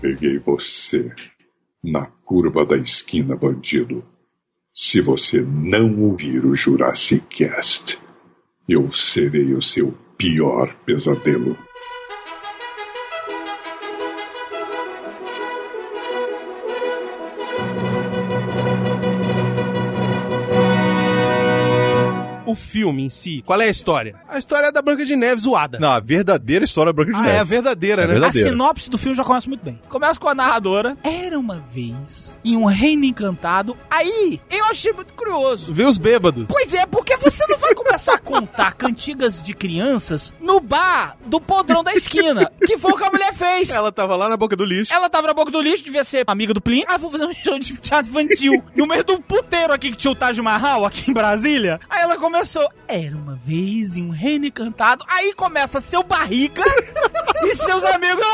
[0.00, 1.12] Peguei você
[1.82, 4.02] na curva da esquina, bandido.
[4.74, 7.98] Se você não ouvir o Jurassic Cast,
[8.66, 11.56] eu serei o seu pior pesadelo.
[22.52, 24.14] O filme em si, qual é a história?
[24.28, 25.78] A história é da Branca de Neve zoada.
[25.78, 27.36] Não, a verdadeira história da Branca de Ah, Neve.
[27.36, 28.12] é a verdadeira, É né?
[28.12, 28.48] verdadeira.
[28.48, 29.80] A sinopse do filme já começa muito bem.
[29.88, 30.96] Começa com a narradora.
[31.02, 33.74] Era uma vez em um reino encantado.
[33.90, 35.72] Aí, eu achei muito curioso.
[35.72, 36.44] Vê os bêbados.
[36.48, 41.40] Pois é, porque você não vai começar a contar cantigas de crianças no bar do
[41.40, 43.70] podrão da esquina, que foi o que a mulher fez.
[43.70, 44.92] Ela tava lá na boca do lixo.
[44.92, 46.84] Ela tava na boca do lixo, devia ser amiga do Plin.
[46.86, 50.10] Ah, vou fazer um show de teatro infantil no meio do puteiro aqui que tinha
[50.10, 51.80] o Taj Mahal, aqui em Brasília.
[51.88, 52.41] Aí ela começou.
[52.88, 55.04] Era uma vez em um reino encantado.
[55.08, 56.62] Aí começa seu barriga
[57.44, 58.24] e seus amigos.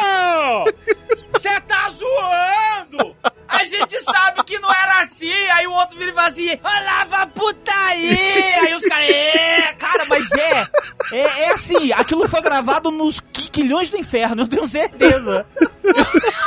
[1.32, 3.16] Você tá zoando!
[3.46, 5.30] A gente sabe que não era assim.
[5.30, 8.60] Aí o outro vira e fala assim: Olava putaria!
[8.62, 10.66] Aí os caras, é, cara, mas é.
[11.12, 15.46] É, é assim, aquilo foi gravado nos quilhões do inferno, eu tenho certeza.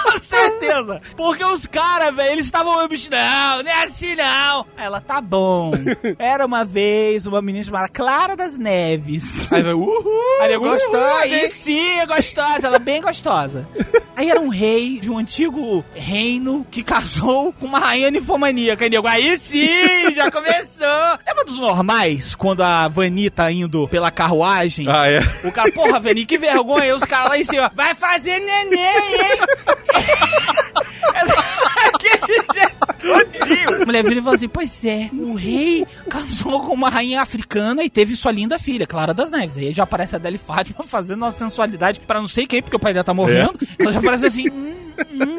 [0.03, 1.01] Com certeza.
[1.17, 4.65] Porque os caras, velho, eles estavam meio bicho, não, não é assim não.
[4.77, 5.71] Aí ela, tá bom.
[6.19, 9.51] Era uma vez uma menina chamada Clara das Neves.
[9.51, 10.03] Aí vai, uhul,
[10.41, 13.67] Aí, eu, gostosa, "Uhul, aí hein?" sim, é gostosa, ela é bem gostosa.
[14.15, 18.85] Aí era um rei de um antigo reino que casou com uma rainha ninfomaníaca.
[18.85, 20.87] E nego, aí sim, já começou.
[21.27, 24.85] Lembra dos normais, quando a Vani tá indo pela carruagem?
[24.89, 25.19] Ah, é?
[25.43, 26.90] O cara, porra, Vani, que vergonha.
[26.93, 29.37] Os caras lá em cima, vai fazer neném, hein?
[33.81, 37.83] A mulher vira e fala assim: Pois é, o rei casou com uma rainha africana
[37.83, 39.57] e teve sua linda filha, Clara das Neves.
[39.57, 42.79] Aí já aparece a Adele Fátima fazendo uma sensualidade pra não sei quem, porque o
[42.79, 43.57] pai dela tá morrendo.
[43.79, 44.49] Então já aparece assim.
[44.49, 44.75] hum,
[45.11, 45.37] hum,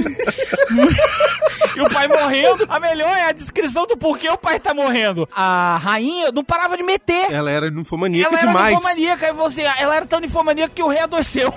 [0.70, 0.88] hum.
[1.74, 2.66] E o pai morrendo.
[2.68, 5.26] A melhor é a descrição do porquê o pai tá morrendo.
[5.34, 7.32] A rainha não parava de meter.
[7.32, 8.74] Ela era ninfomaníaca Ela era demais.
[8.74, 11.50] ninfomaníaca, e você, ela era tão ninfomaníaca que o rei adoeceu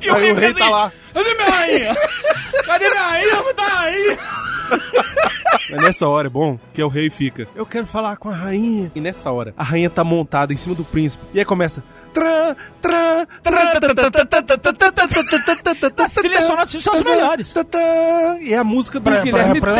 [0.00, 0.92] e o, rei, o rei tá assim, lá.
[1.12, 1.94] Cadê minha rainha?
[2.64, 3.30] Cadê minha rainha?
[3.30, 4.18] Cadê minha rainha?
[5.70, 7.46] Mas nessa hora é bom que o rei fica.
[7.54, 8.90] Eu quero falar com a rainha.
[8.94, 11.24] E nessa hora, a rainha tá montada em cima do príncipe.
[11.32, 11.82] E aí começa.
[12.12, 13.64] Tran, tran, tran,
[15.98, 17.54] As trilhas sonoras são as melhores.
[18.40, 19.74] E é a música do Guilherme Tell.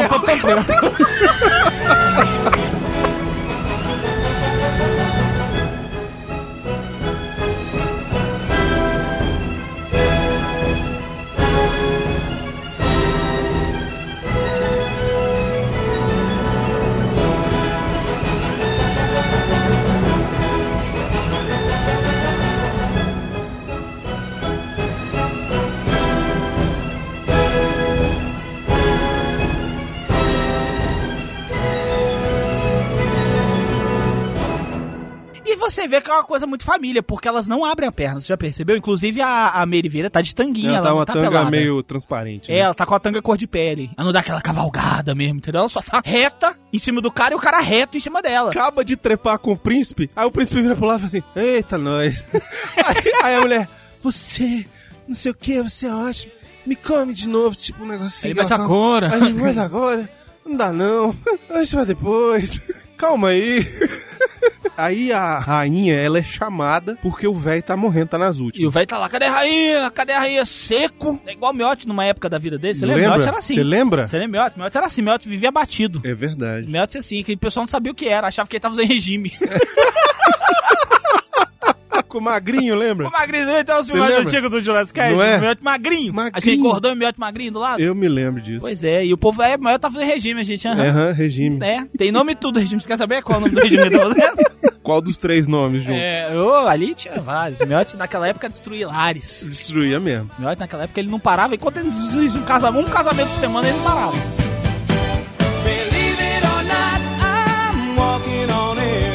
[35.63, 38.27] Você vê que é uma coisa muito família, porque elas não abrem a perna, você
[38.27, 38.77] já percebeu?
[38.77, 41.51] Inclusive a, a Meriveira tá de tanguinha, Ela ela, tá uma tá tanga pelada.
[41.51, 42.51] meio transparente.
[42.51, 42.61] É, né?
[42.61, 43.91] ela tá com a tanga cor de pele.
[43.97, 45.61] Ela não dá aquela cavalgada mesmo, entendeu?
[45.61, 48.51] Ela só tá reta em cima do cara e o cara reto em cima dela.
[48.51, 51.41] Acaba de trepar com o príncipe, aí o príncipe vira pro lado e fala assim:
[51.41, 52.23] Eita, nós.
[52.77, 53.69] aí, aí a mulher,
[54.03, 54.67] você,
[55.07, 56.33] não sei o que, você é ótimo,
[56.67, 58.33] me come de novo, tipo um negocinho.
[58.33, 59.15] Aí, mas fala, agora?
[59.15, 60.09] Aí, mas agora?
[60.45, 61.17] Não dá não,
[61.49, 62.61] deixa pra depois.
[62.97, 63.65] Calma aí.
[64.77, 68.69] Aí a rainha, ela é chamada porque o velho tá morrendo, tá nas E últimas.
[68.69, 69.91] o velho tá lá, cadê a rainha?
[69.91, 70.45] Cadê a rainha?
[70.45, 71.21] Seco.
[71.27, 72.75] É igual o Miotti numa época da vida dele.
[72.75, 73.03] Você lembra?
[73.03, 73.17] Lembra?
[73.17, 73.55] Miotti era assim.
[73.55, 74.07] Você lembra?
[74.07, 74.59] Você lembra Miotti?
[74.59, 76.01] Miotti era assim, Miotti vivia batido.
[76.05, 76.67] É verdade.
[76.71, 78.89] Miotti assim, que o pessoal não sabia o que era, achava que ele tava usando
[78.89, 79.33] regime.
[82.13, 83.09] Com o magrinho, lembra?
[83.09, 85.15] o magrinho, tem os filmes antigos do Jurassic Cast?
[85.15, 85.39] Não é?
[85.39, 86.13] O Miotti magrinho.
[86.13, 86.37] Magrinho.
[86.37, 87.81] A gente engordou e o Miotti magrinho do lado.
[87.81, 88.61] Eu me lembro disso.
[88.61, 90.69] Pois é, e o povo é, Miotti tá fazendo regime, a gente.
[90.69, 90.83] aham.
[90.83, 91.59] Aham, regime.
[91.65, 92.83] É, tem nome e tudo regime.
[92.83, 94.37] Você quer saber qual é o nome do regime que tô fazendo?
[94.83, 96.03] Qual dos três nomes juntos?
[96.03, 97.61] É, ô, ali tinha vários.
[97.61, 99.47] O Miotti naquela época destruía lares.
[99.49, 100.29] Destruía mesmo.
[100.37, 101.55] O Miotti naquela época ele não parava.
[101.55, 104.17] Enquanto ele fazia um casamento, um casamento por semana, ele não parava.
[105.63, 109.12] Believe it or not, I'm walking on air.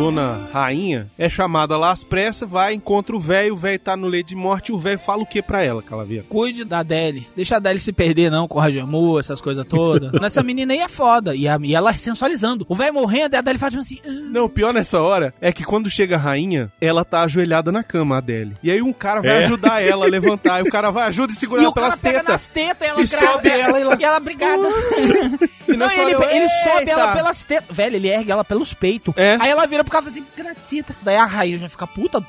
[0.00, 4.06] Dona Rainha é chamada lá às pressas, vai, encontra o velho, o velho tá no
[4.06, 6.24] leito de morte e o velho fala o que pra ela, Calavia?
[6.26, 7.28] Cuide da Adele.
[7.36, 10.10] Deixa a Adele se perder, não, com o Rajamu, essas coisas todas.
[10.24, 11.34] Essa menina aí é foda.
[11.34, 12.64] E, a- e ela sensualizando.
[12.66, 13.98] O velho morrendo e a Adele fazendo assim.
[14.06, 14.08] "Ah".
[14.32, 17.82] Não, o pior nessa hora é que quando chega a rainha, ela tá ajoelhada na
[17.82, 18.56] cama, a Adele.
[18.62, 19.44] E aí um cara vai É.
[19.44, 20.60] ajudar ela a levantar.
[20.64, 22.32] E o cara vai, ajuda e segura E ela o cara pelas pega tetas.
[22.32, 24.62] nas tetas, ela E grava sobe ela e ela- e ela brigada.
[25.70, 27.76] E Não, ele, hora ele sobe ela pelas tetas.
[27.76, 29.14] Velho, ele ergue ela pelos peitos.
[29.16, 29.36] É.
[29.40, 30.94] Aí ela vira fala assim, gracita.
[31.02, 32.24] Daí a rainha já fica puta.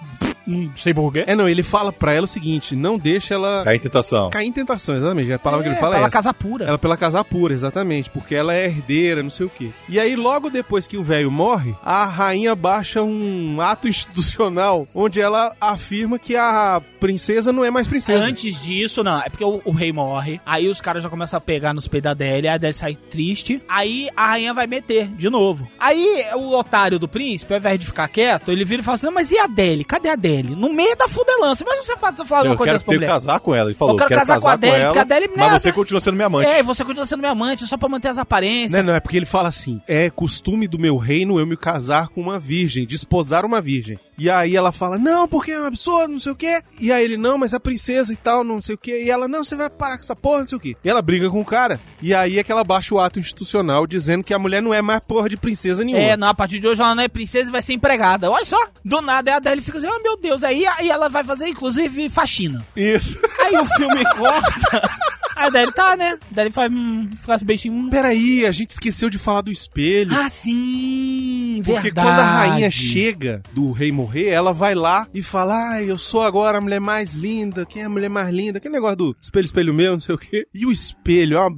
[0.46, 1.24] Não sei porquê.
[1.28, 4.30] É, não, ele fala pra ela o seguinte: não deixa ela Cai em tentação.
[4.32, 5.32] cair em tentação, exatamente.
[5.32, 6.18] A palavra que ele fala pra é ela essa.
[6.18, 6.66] casar pura.
[6.66, 9.70] Ela pela casar pura, exatamente, porque ela é herdeira, não sei o quê.
[9.88, 13.88] E aí, logo depois que o velho morre, a rainha baixa um ato
[14.22, 18.24] institucional onde ela afirma que a princesa não é mais princesa.
[18.26, 21.42] Antes disso, não, é porque o, o rei morre, aí os caras já começam a
[21.42, 25.30] pegar nos peitos da Adele, a Adele sai triste, aí a rainha vai meter de
[25.30, 25.68] novo.
[25.80, 29.06] Aí o otário do príncipe, ao invés de ficar quieto, ele vira e fala assim,
[29.06, 29.84] não, mas e a Adele?
[29.84, 30.56] Cadê a Adele?
[30.56, 32.98] No meio da fudelança, mas você fala falar uma Eu coisa quero dessa pra ter
[32.98, 33.08] mulher.
[33.08, 33.70] casar com ela.
[33.70, 35.60] Ele falou, Eu quero casar com a Adele, porque a Adele mas nada.
[35.60, 36.48] você continua sendo minha amante.
[36.50, 38.72] É, você continua sendo minha amante só pra manter as aparências.
[38.74, 42.10] Não, não, é porque ele fala assim: é costume do meu reino eu me casar
[42.10, 44.00] com uma virgem, desposar uma virgem.
[44.18, 46.62] E aí ela fala: não, porque é um absurdo, não sei o quê.
[46.80, 49.04] E aí ele: não, mas a princesa e tal, não sei o quê.
[49.04, 50.76] E ela: não, você vai parar com essa porra, não sei o quê.
[50.84, 51.80] E ela briga com o cara.
[52.02, 54.82] E aí é que ela baixa o ato institucional dizendo que a mulher não é
[54.82, 56.04] mais porra de princesa nenhuma.
[56.04, 58.30] É, não, a partir de hoje ela não é princesa e vai ser empregada.
[58.30, 61.24] Olha só, do nada a Adele fica assim, oh meu Deus, aí, aí ela vai
[61.24, 62.66] fazer inclusive faxina.
[62.76, 63.18] Isso.
[63.40, 64.90] Aí o filme corta.
[65.36, 66.18] A Adele tá, né?
[66.32, 67.74] Adele faz, hum, assim, beijinho.
[67.74, 67.90] Hum.
[67.90, 70.14] Peraí, a gente esqueceu de falar do espelho.
[70.14, 72.08] Ah, sim, Porque verdade.
[72.08, 76.22] quando a rainha chega do rei morrer, ela vai lá e fala: Ai, eu sou
[76.22, 77.66] agora a mulher mais linda.
[77.66, 78.58] Quem é a mulher mais linda?
[78.58, 80.46] Aquele negócio do espelho, espelho meu, não sei o quê.
[80.54, 81.56] E o espelho é uma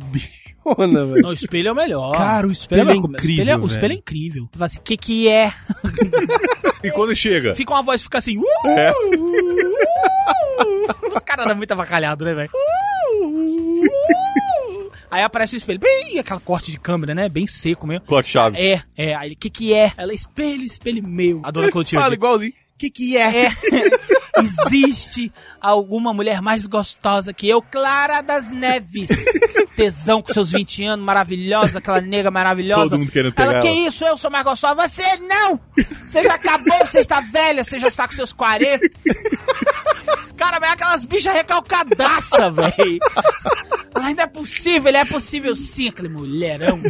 [0.66, 1.22] bichona, velho.
[1.22, 2.12] Não, o espelho é o melhor.
[2.14, 4.48] Cara, o espelho é incrível, O espelho é, o espelho é incrível.
[4.52, 5.54] Tu fala assim, o que que é?
[6.84, 7.54] E quando chega?
[7.56, 8.38] Fica uma voz, fica assim...
[8.38, 8.92] Uh, É.
[8.92, 8.96] uh,
[11.16, 12.50] Os caras eram muito avacalhados, né, velho?
[12.54, 14.92] Uh, uh.
[15.12, 17.30] Aí aparece o espelho, bem aquela corte de câmera, né?
[17.30, 18.04] Bem seco mesmo.
[18.06, 18.60] Clock Chaves.
[18.60, 19.14] É, é.
[19.16, 19.92] Aí ele, o que que é?
[19.96, 21.40] Ela, espelho, espelho meu.
[21.44, 22.02] A dona Clotilde.
[22.04, 22.54] Fala igualzinho.
[22.76, 23.46] O que que é?
[23.46, 23.52] É.
[24.68, 25.32] Existe
[25.62, 29.10] alguma mulher mais gostosa que eu, Clara das Neves?
[29.78, 32.92] Tesão com seus 20 anos, maravilhosa, aquela nega maravilhosa.
[32.92, 33.88] Todo mundo querendo pegar ela, que ela.
[33.88, 34.04] isso?
[34.04, 34.76] Eu sou mais gostosa.
[34.88, 35.60] Você não!
[36.06, 38.80] Você já acabou, você está velha, você já está com seus 40.
[40.36, 43.00] Cara, mas é aquelas bichas recalcadaça, velho.
[43.96, 46.82] Ela, não é possível, ele é possível sim, aquele mulherão.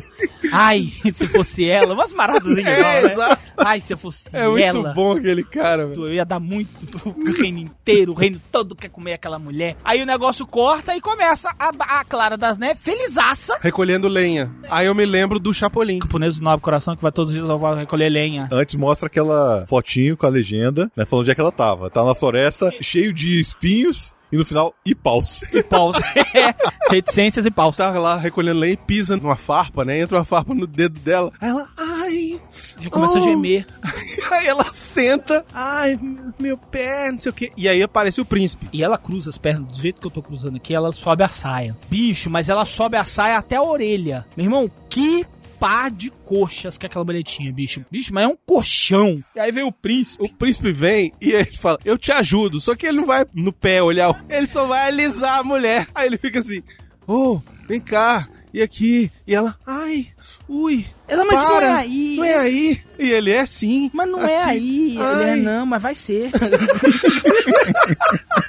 [0.51, 3.12] Ai, se fosse ela, umas paradas igual, É, né?
[3.12, 3.43] exato.
[3.58, 4.93] Ai, se eu fosse É muito ela.
[4.93, 6.08] bom aquele cara, velho.
[6.08, 9.75] Eu ia dar muito pro reino inteiro, o reino todo quer comer aquela mulher.
[9.84, 13.58] Aí o negócio corta e começa a, a Clara das Neves, felizaça.
[13.62, 14.51] Recolhendo lenha.
[14.69, 15.99] Aí eu me lembro do Chapolin.
[16.01, 18.47] Japonês do Nobre Coração que vai todos os dias recolher lenha.
[18.51, 21.06] Antes mostra aquela fotinho com a legenda, né?
[21.06, 21.89] Falando onde é que ela tava.
[21.89, 25.43] Tava na floresta, cheio de espinhos, e no final, e paus.
[25.53, 25.95] E paus.
[26.89, 27.77] Reticências e paus.
[27.77, 29.99] Tava lá recolhendo lenha e pisa numa farpa, né?
[29.99, 31.32] Entra uma farpa no dedo dela.
[31.39, 32.41] Aí ela, ai.
[32.79, 33.23] Já começa a oh.
[33.23, 33.65] gemer.
[34.32, 35.99] Aí ela senta, ai,
[36.39, 37.51] meu pé, não sei o quê.
[37.56, 38.67] E aí aparece o príncipe.
[38.73, 41.29] E ela cruza as pernas do jeito que eu tô cruzando aqui, ela sobe a
[41.29, 41.77] saia.
[41.89, 44.25] Bicho, mas ela sobe a saia até a orelha.
[44.36, 45.25] Meu irmão, que
[45.63, 47.86] par de coxas que aquela mulher tinha, bicho.
[47.89, 49.23] Bicho, mas é um colchão.
[49.34, 50.21] E aí vem o príncipe.
[50.21, 52.60] O príncipe vem e ele fala, eu te ajudo.
[52.60, 55.88] Só que ele não vai no pé olhar, ele só vai alisar a mulher.
[55.95, 56.62] Aí ele fica assim,
[57.08, 59.10] ô, vem cá, e aqui?
[59.25, 60.10] E ela, ai,
[60.47, 60.86] ui.
[61.08, 62.15] Ela, mas para, não é aí.
[62.17, 62.82] Não é aí.
[62.97, 63.91] E ele é sim.
[63.93, 64.49] Mas não é aqui.
[64.51, 64.97] aí.
[64.99, 65.21] Ai.
[65.21, 66.32] Ele é não, mas vai ser.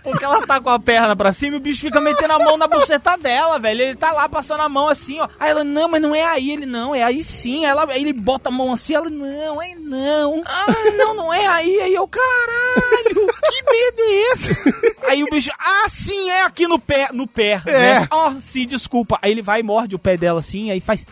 [0.03, 2.57] Porque ela tá com a perna pra cima e o bicho fica metendo a mão
[2.57, 3.81] na buceta dela, velho.
[3.83, 5.29] Ele tá lá passando a mão assim, ó.
[5.41, 6.51] Aí ela, não, mas não é aí.
[6.51, 7.65] Ele, não, é aí sim.
[7.65, 10.43] Ela, aí ele bota a mão assim, ela, não, é não.
[10.45, 11.81] Ah, não, não é aí.
[11.81, 14.55] Aí eu, caralho, que medo é esse?
[15.07, 18.01] Aí o bicho, ah, sim, é aqui no pé, no pé, É.
[18.01, 18.09] né?
[18.11, 19.19] Ó, sim, desculpa.
[19.21, 21.07] Aí ele vai e morde o pé dela assim, aí faz...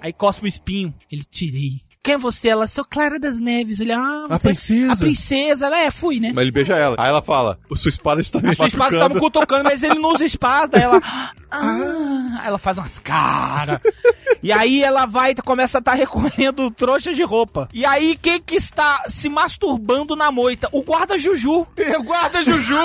[0.00, 0.94] Aí cospe o espinho.
[1.10, 1.80] Ele, tirei.
[2.02, 2.48] Quem é você?
[2.50, 3.80] Ela, sou Clara das Neves.
[3.80, 4.92] Ele, ah, A você- princesa.
[4.92, 5.66] A princesa.
[5.66, 6.30] Ela é, fui, né?
[6.32, 6.94] Mas ele beija ela.
[6.98, 9.98] Aí ela fala, o sua espada está me A sua espada estava cutucando, mas ele
[9.98, 10.78] não usa espada.
[10.78, 11.00] Ela.
[11.58, 13.80] Ah, ela faz umas caras.
[14.42, 17.68] E aí ela vai e começa a estar recolhendo trouxa de roupa.
[17.72, 20.68] E aí, quem que está se masturbando na moita?
[20.72, 21.66] O guarda Juju.
[21.98, 22.76] O guarda Juju!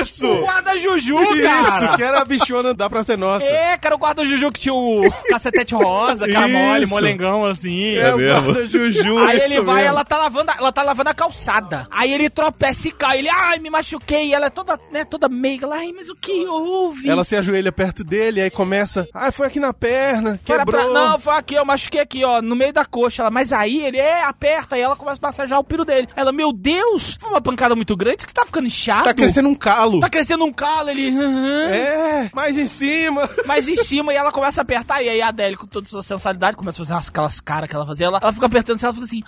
[0.00, 0.26] Isso!
[0.26, 1.68] O guarda Juju, cara.
[1.86, 3.44] Isso, que era a bichona, dá pra ser nossa.
[3.44, 6.94] É, cara, o guarda Juju que tinha o cacetete rosa, cara mole, Isso.
[6.94, 7.96] molengão, assim.
[7.96, 8.42] É, o mesmo.
[8.44, 9.18] guarda Juju.
[9.18, 9.88] Aí ele vai, mesmo.
[9.88, 11.86] ela tá lavando, a- ela tá lavando a calçada.
[11.90, 13.18] Aí ele tropeça e cai.
[13.18, 14.32] Ele, ai, me machuquei.
[14.34, 15.66] Ela é toda, né, toda meiga.
[15.72, 17.08] Ai, mas o que houve?
[17.08, 19.08] Ela se ajoelha perto dele, aí começa.
[19.12, 20.64] Ah, foi aqui na perna, Para quebrou.
[20.64, 23.22] pra- não, foi aqui, eu machuquei aqui, ó, no meio da coxa.
[23.22, 26.08] Ela, mas aí ele é, aperta, e ela começa a massagear o piro dele.
[26.16, 29.04] Ela, meu Deus, foi uma pancada muito grande, que você tá ficando inchado.
[29.04, 30.00] Tá crescendo um calo.
[30.00, 31.08] Tá crescendo um calo, ele.
[31.16, 33.28] "Aham." É, mais em cima.
[33.46, 35.90] Mas em cima, e ela começa a apertar, e aí a Adele, com toda a
[35.90, 38.06] sua sensualidade, começa a fazer umas, aquelas caras que ela fazia.
[38.06, 39.22] Ela, ela fica apertando, e ela fica assim.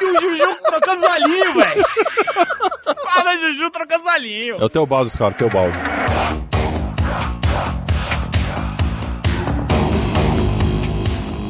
[0.00, 1.84] E o Juju trocando os olhinhos, velho.
[3.04, 4.60] Para, Juju trocando os olhinhos.
[4.60, 5.72] É o teu baldo, cara, o teu baldo.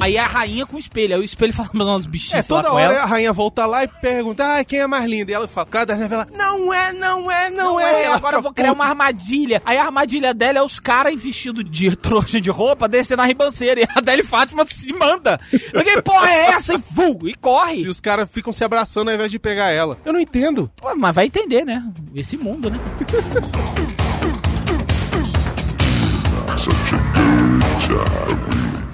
[0.05, 1.15] Aí é a rainha com o espelho.
[1.15, 3.03] Aí o espelho fala umas É, bichinhas lá toda com hora ela.
[3.05, 5.31] a rainha volta lá e pergunta, ah, quem é mais linda?
[5.31, 8.03] E ela fala, cara da ela, não é, não é, não, Não é.
[8.03, 9.63] é, Ela agora eu vou criar uma armadilha.
[9.65, 13.81] Aí a armadilha dela é os caras vestidos de trouxa de roupa descendo a ribanceira.
[13.81, 15.41] E a Adele Fátima se manda.
[15.73, 16.75] Eu fiquei, porra, é essa?
[16.75, 17.81] E, fu, e corre.
[17.81, 19.97] E os caras ficam se abraçando ao invés de pegar ela.
[20.05, 20.71] Eu não entendo.
[20.77, 21.83] Pô, mas vai entender, né?
[22.15, 22.79] Esse mundo, né?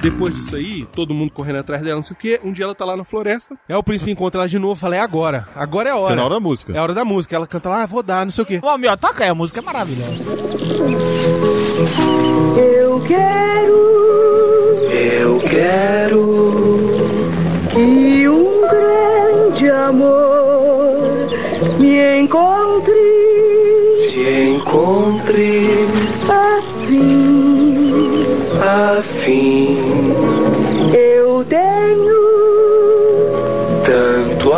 [0.03, 2.41] Depois disso aí, todo mundo correndo atrás dela, não sei o quê.
[2.43, 3.55] Um dia ela tá lá na floresta.
[3.69, 4.75] Aí o príncipe encontra ela de novo.
[4.75, 5.47] Fala, é agora.
[5.55, 6.15] Agora é a hora.
[6.15, 6.73] É na hora da música.
[6.73, 7.37] É a hora da música.
[7.37, 8.61] Ela canta lá, ah, vou dar, não sei o quê.
[8.63, 10.25] Ô, meu, toca aí, a música é maravilhosa.
[12.57, 13.73] Eu quero,
[14.91, 16.91] eu quero
[17.73, 21.29] que um grande amor
[21.79, 22.93] me encontre,
[24.13, 25.87] te encontre
[26.29, 27.31] assim,
[28.61, 29.80] assim.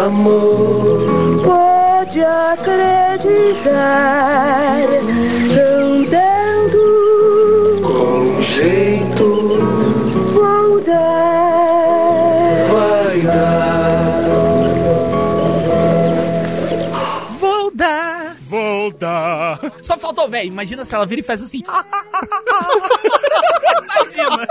[0.04, 3.62] Amor, pode acreditar,
[5.54, 6.82] cantando
[7.82, 9.42] com jeito
[10.34, 14.02] vou dar, vai dar.
[17.38, 19.60] Vou dar, vou dar.
[19.82, 20.48] Só faltou, velho.
[20.48, 21.62] Imagina se ela vira e faz assim.
[23.84, 24.46] Imagina.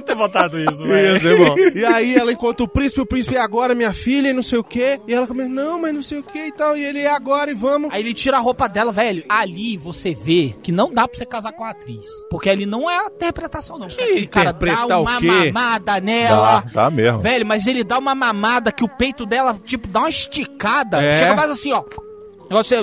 [0.00, 1.16] Deviam ter botado isso, velho.
[1.16, 1.54] Isso, é bom.
[1.80, 4.58] E aí ela encontra o príncipe, o príncipe é agora, minha filha, e não sei
[4.58, 5.00] o quê.
[5.06, 6.76] E ela começa, não, mas não sei o quê e tal.
[6.76, 7.90] E ele é agora e vamos.
[7.92, 9.24] Aí ele tira a roupa dela, velho.
[9.28, 12.06] Ali você vê que não dá pra você casar com a atriz.
[12.30, 13.86] Porque ali não é a interpretação, não.
[13.88, 15.26] Que Aquele cara dá uma quê?
[15.26, 16.64] mamada nela.
[16.72, 17.20] Dá, dá mesmo.
[17.20, 21.02] Velho, mas ele dá uma mamada que o peito dela, tipo, dá uma esticada.
[21.02, 21.12] É?
[21.12, 21.84] Chega mais assim, ó.
[22.50, 22.76] Você.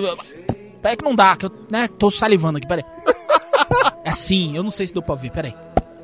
[0.82, 2.84] Peraí que não dá, que eu né, tô salivando aqui, peraí.
[4.06, 5.54] É assim, eu não sei se deu pra ver, peraí.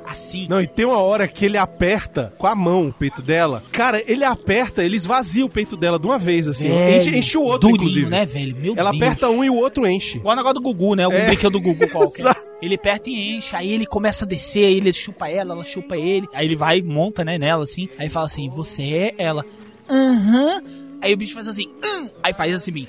[0.05, 0.47] Assim.
[0.49, 3.63] Não, e tem uma hora que ele aperta com a mão o peito dela.
[3.71, 6.69] Cara, ele aperta, ele esvazia o peito dela de uma vez, assim.
[6.69, 8.09] É, enche, enche o outro, durinho, inclusive.
[8.09, 8.55] né, velho?
[8.55, 9.01] Meu Ela Deus.
[9.03, 10.17] aperta um e o outro enche.
[10.17, 11.03] Igual o negócio do Gugu, né?
[11.03, 11.25] Algum É.
[11.25, 12.35] brinquedo do Gugu qualquer.
[12.61, 15.97] Ele aperta e enche, aí ele começa a descer, aí ele chupa ela, ela chupa
[15.97, 16.27] ele.
[16.33, 17.89] Aí ele vai, monta, né, nela, assim.
[17.97, 19.45] Aí fala assim, você é ela.
[19.89, 20.61] Aham.
[21.01, 22.87] Aí o bicho faz assim, "Hum." aí faz assim, bem.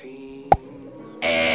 [1.21, 1.54] Era!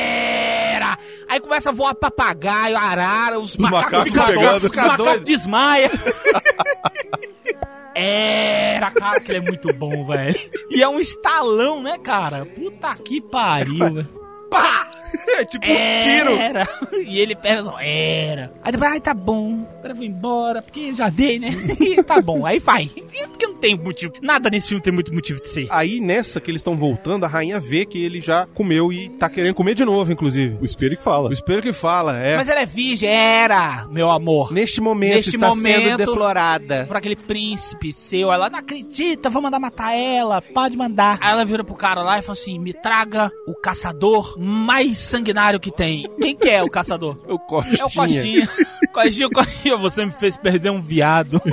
[1.30, 4.56] Aí começa a voar papagaio, arara, os, macacos, macacos ficam pegando.
[4.56, 5.90] os macacos desmaia.
[7.94, 10.34] Era, cara, que ele é muito bom, velho.
[10.70, 12.44] E é um estalão, né, cara?
[12.44, 14.08] Puta que pariu, velho.
[14.50, 14.89] Pá!
[15.40, 16.36] É tipo um tiro.
[16.36, 16.68] Era.
[17.06, 18.52] E ele pega só, era.
[18.62, 19.64] Aí depois, ai, tá bom.
[19.78, 21.48] Agora eu vou embora, porque já dei, né?
[21.80, 22.90] E tá bom, aí vai.
[22.94, 24.12] E porque não tem motivo.
[24.20, 25.66] Nada nesse filme tem muito motivo de ser.
[25.70, 29.28] Aí nessa que eles estão voltando, a rainha vê que ele já comeu e tá
[29.30, 30.58] querendo comer de novo, inclusive.
[30.60, 31.30] O espelho que fala.
[31.30, 32.36] O espelho que fala, é.
[32.36, 34.52] Mas ela é virgem, era, meu amor.
[34.52, 36.84] Neste momento Neste está momento- sendo deflorada.
[36.86, 41.18] Pra aquele príncipe seu, ela não acredita, vou mandar matar ela, pode mandar.
[41.20, 45.60] Aí ela vira pro cara lá e fala assim: me traga o caçador mais sanguinário
[45.60, 46.08] que tem.
[46.20, 47.18] Quem que é o caçador?
[47.28, 47.78] O Costinha.
[47.80, 48.48] É o Costinha.
[48.92, 51.40] Costinha, Costinha, você me fez perder um viado.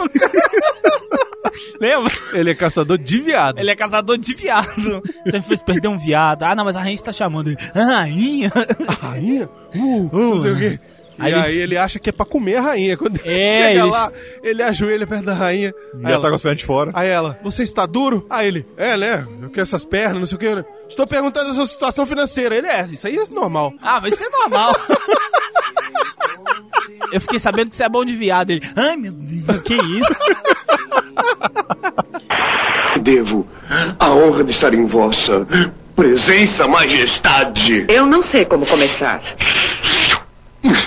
[1.80, 2.12] Lembra?
[2.34, 3.60] Ele é caçador de viado.
[3.60, 5.02] Ele é caçador de viado.
[5.26, 6.44] Você me fez perder um viado.
[6.44, 7.58] Ah, não, mas a rainha está chamando ele.
[7.74, 8.52] A rainha?
[8.88, 9.50] A rainha?
[9.76, 10.80] Uh, não sei o quê.
[11.20, 12.96] Aí e ele- aí ele acha que é pra comer a rainha.
[12.98, 14.12] Quando ele É, chega ele- lá,
[14.44, 15.74] ele ajoelha perto da rainha.
[16.00, 16.92] E Aí ela tá com as pernas de fora.
[16.94, 18.26] Aí ela, você está duro?
[18.30, 19.26] Aí ele, é, né?
[19.42, 20.66] Eu quero essas pernas, não sei o que.
[20.88, 22.56] Estou perguntando a sua situação financeira.
[22.56, 23.74] Ele é, isso aí é normal.
[23.82, 24.74] Ah, mas isso é normal.
[27.12, 28.50] Eu fiquei sabendo que você é bom de viado.
[28.52, 30.16] Ele, ai meu Deus, que isso?
[33.02, 33.48] Devo
[34.00, 35.48] a honra de estar em vossa
[35.96, 37.86] presença, majestade.
[37.88, 39.22] Eu não sei como começar.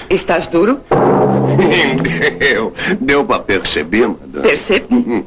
[0.08, 0.80] Estás duro?
[2.38, 4.42] Deu, deu pra perceber, madame.
[4.42, 5.24] Percebi.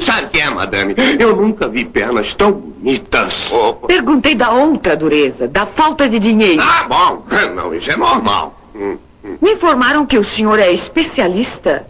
[0.00, 0.94] Sabe o que é, madame?
[1.18, 3.50] Eu nunca vi pernas tão bonitas.
[3.52, 6.62] Oh, Perguntei da outra dureza, da falta de dinheiro.
[6.62, 7.24] Ah, bom.
[7.54, 8.56] Não, isso é normal.
[8.74, 8.96] Hum,
[9.42, 11.84] Me informaram que o senhor é especialista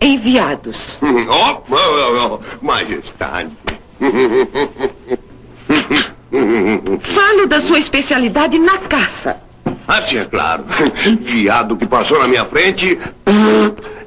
[0.00, 0.98] em viados.
[1.00, 3.50] Oh, oh, oh, oh, majestade.
[7.02, 9.36] Falo da sua especialidade na caça.
[9.88, 10.64] Assim é claro.
[11.22, 12.98] Viado que passou na minha frente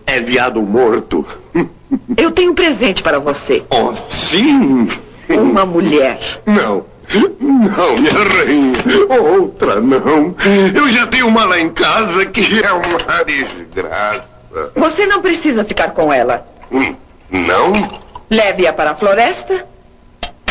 [0.06, 1.26] é viado morto.
[2.16, 3.64] Eu tenho um presente para você.
[3.70, 4.88] Oh, sim.
[5.30, 6.42] Uma mulher.
[6.46, 6.86] Não.
[7.40, 8.78] Não, minha rainha.
[9.38, 10.34] Outra não.
[10.74, 14.24] Eu já tenho uma lá em casa que é uma desgraça.
[14.76, 16.46] Você não precisa ficar com ela.
[16.72, 16.96] Hum,
[17.30, 18.00] Não?
[18.30, 19.66] Leve-a para a floresta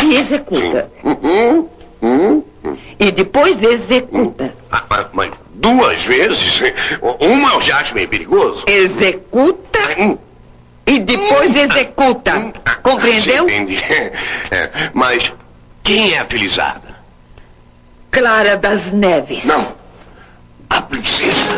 [0.03, 0.91] e executa.
[1.05, 1.67] Hum,
[2.03, 2.43] hum.
[2.99, 4.53] E depois executa.
[4.71, 6.61] Ah, mas- duas vezes?
[7.21, 8.65] Uma eu já acho meio perigoso.
[8.67, 10.17] Executa Hum,
[10.87, 12.53] e depois executa.
[12.83, 13.49] Compreendeu?
[13.49, 13.77] sim, Entendi.
[14.51, 15.33] É, mas
[15.83, 16.91] quem é a felizada?
[18.11, 19.45] Clara das Neves.
[19.45, 19.75] Não.
[20.69, 21.51] A princesa?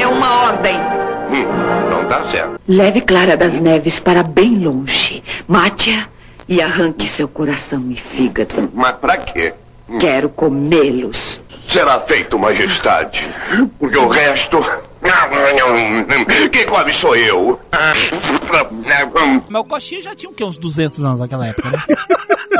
[0.00, 0.76] É uma ordem.
[0.76, 2.60] Hum, não tá certo.
[2.66, 5.22] Leve Clara das Neves para bem longe.
[5.46, 6.06] Mate-a
[6.48, 8.70] e arranque seu coração e fígado.
[8.74, 9.54] Mas pra quê?
[9.98, 11.40] Quero comê-los.
[11.68, 13.28] Será feito, majestade.
[13.78, 14.64] Porque o resto.
[16.52, 17.58] Quem come sou eu.
[19.48, 20.44] Mas o Coxinha já tinha o quê?
[20.44, 21.78] Uns 200 anos naquela época, né?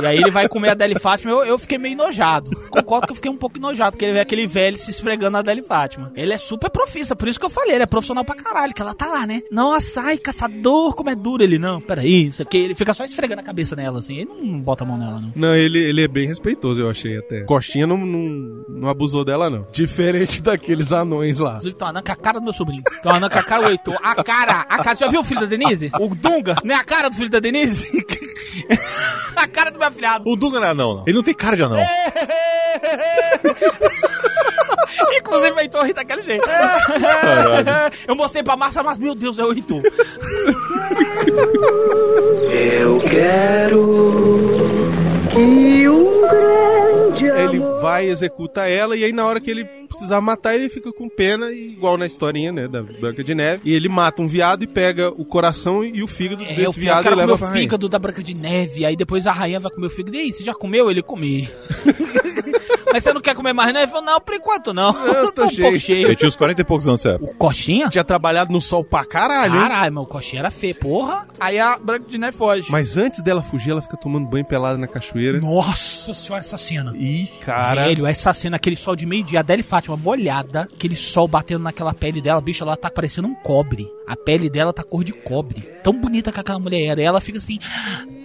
[0.02, 2.50] E aí ele vai comer a Deli Fátima, eu, eu fiquei meio enojado.
[2.70, 5.42] Concordo que eu fiquei um pouco enojado, porque ele vê aquele velho se esfregando na
[5.42, 6.12] Deli Fátima.
[6.16, 8.80] Ele é super profissa, por isso que eu falei, ele é profissional pra caralho, que
[8.80, 9.42] ela tá lá, né?
[9.50, 11.58] Nossa, ai, caçador, como é duro ele.
[11.58, 14.84] Não, peraí, isso aqui, ele fica só esfregando a cabeça nela, assim, ele não bota
[14.84, 15.32] a mão nela, não.
[15.34, 17.42] Não, ele, ele é bem respeitoso, eu achei até.
[17.42, 19.66] Costinha não, não, não abusou dela, não.
[19.72, 21.52] Diferente daqueles anões lá.
[21.52, 22.82] Inclusive, tem com a cara do meu sobrinho.
[23.04, 23.98] Uma anã com a cara do Heitor.
[24.02, 24.96] A cara, a cara.
[24.96, 25.90] Já viu o filho da Denise?
[25.98, 26.54] O Dunga?
[26.62, 27.88] Não é a cara do filho da Denise?
[29.34, 30.28] a cara do meu afilhado.
[30.28, 31.04] O Dunga não é anão, não.
[31.06, 31.80] Ele não tem cara de anão.
[35.18, 36.46] Inclusive, o Heitor ri daquele jeito.
[36.46, 37.92] Caralho.
[38.06, 39.82] Eu mostrei pra Márcia, mas meu Deus, é o Heitor.
[42.52, 44.20] Eu quero
[45.32, 50.54] que um grande Ele vai, executa ela, e aí na hora que ele precisar matar,
[50.54, 53.62] ele fica com pena, igual na historinha, né, da Branca de Neve.
[53.64, 56.64] E ele mata um viado e pega o coração e o fígado É, eu, desse
[56.64, 58.86] eu viado e leva o fígado da Branca de Neve.
[58.86, 60.16] Aí depois a rainha vai comer o fígado.
[60.16, 60.90] E aí, você já comeu?
[60.90, 61.52] Ele comer.
[62.92, 63.80] Mas você não quer comer mais, não?
[63.80, 64.92] Ele falou, não, por enquanto não.
[65.06, 65.62] Eu tô um cheio.
[65.62, 66.06] pouco cheio.
[66.08, 67.24] Ele tinha uns 40 e poucos anos, certo?
[67.24, 67.88] O Coxinha?
[67.88, 69.60] Tinha trabalhado no sol pra caralho, hein?
[69.60, 71.28] Caralho, mas o Coxinha era feio, porra.
[71.38, 72.70] Aí a Branca de Neve foge.
[72.70, 75.38] Mas antes dela fugir, ela fica tomando banho pelada na cachoeira.
[75.40, 76.92] Nossa senhora, essa cena.
[76.96, 77.82] Ih, cara.
[77.84, 81.94] Velho, essa cena, aquele sol de meio-dia, a Adele Fátima molhada, aquele sol batendo naquela
[81.94, 83.90] pele dela, bicho, ela tá parecendo um cobre.
[84.06, 85.62] A pele dela tá cor de cobre.
[85.82, 87.00] Tão bonita que aquela mulher era.
[87.00, 87.58] E ela fica assim,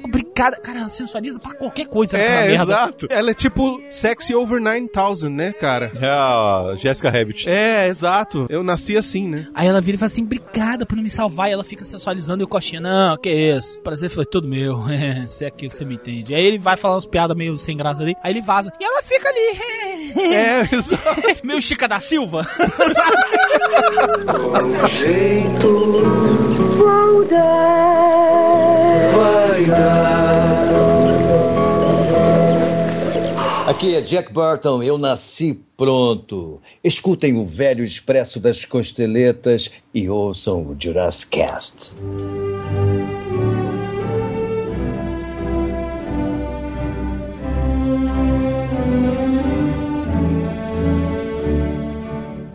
[0.03, 0.57] obrigada.
[0.57, 2.63] Cara, ela sensualiza pra qualquer coisa naquela É, merda.
[2.63, 3.07] exato.
[3.09, 5.91] Ela é tipo sexy over 9000, né, cara?
[5.95, 7.47] É a Jessica Rabbit.
[7.49, 8.47] É, exato.
[8.49, 9.47] Eu nasci assim, né?
[9.53, 11.49] Aí ela vira e fala assim, obrigada por não me salvar.
[11.49, 13.79] E ela fica sensualizando e o coxinha, não, que isso.
[13.81, 14.79] Prazer foi tudo meu.
[15.29, 16.33] Se é aqui que você me entende.
[16.33, 18.15] Aí ele vai falar umas piadas meio sem graça ali.
[18.23, 18.73] Aí ele vaza.
[18.81, 19.94] E ela fica ali.
[20.18, 21.22] É, exato.
[21.43, 22.47] meio Chica da Silva.
[26.78, 29.11] Vou dar.
[29.16, 30.55] Vai dar.
[33.68, 36.61] Aqui é Jack Burton, eu nasci pronto.
[36.84, 41.76] Escutem o velho expresso das costeletas e ouçam o Jurassic Cast.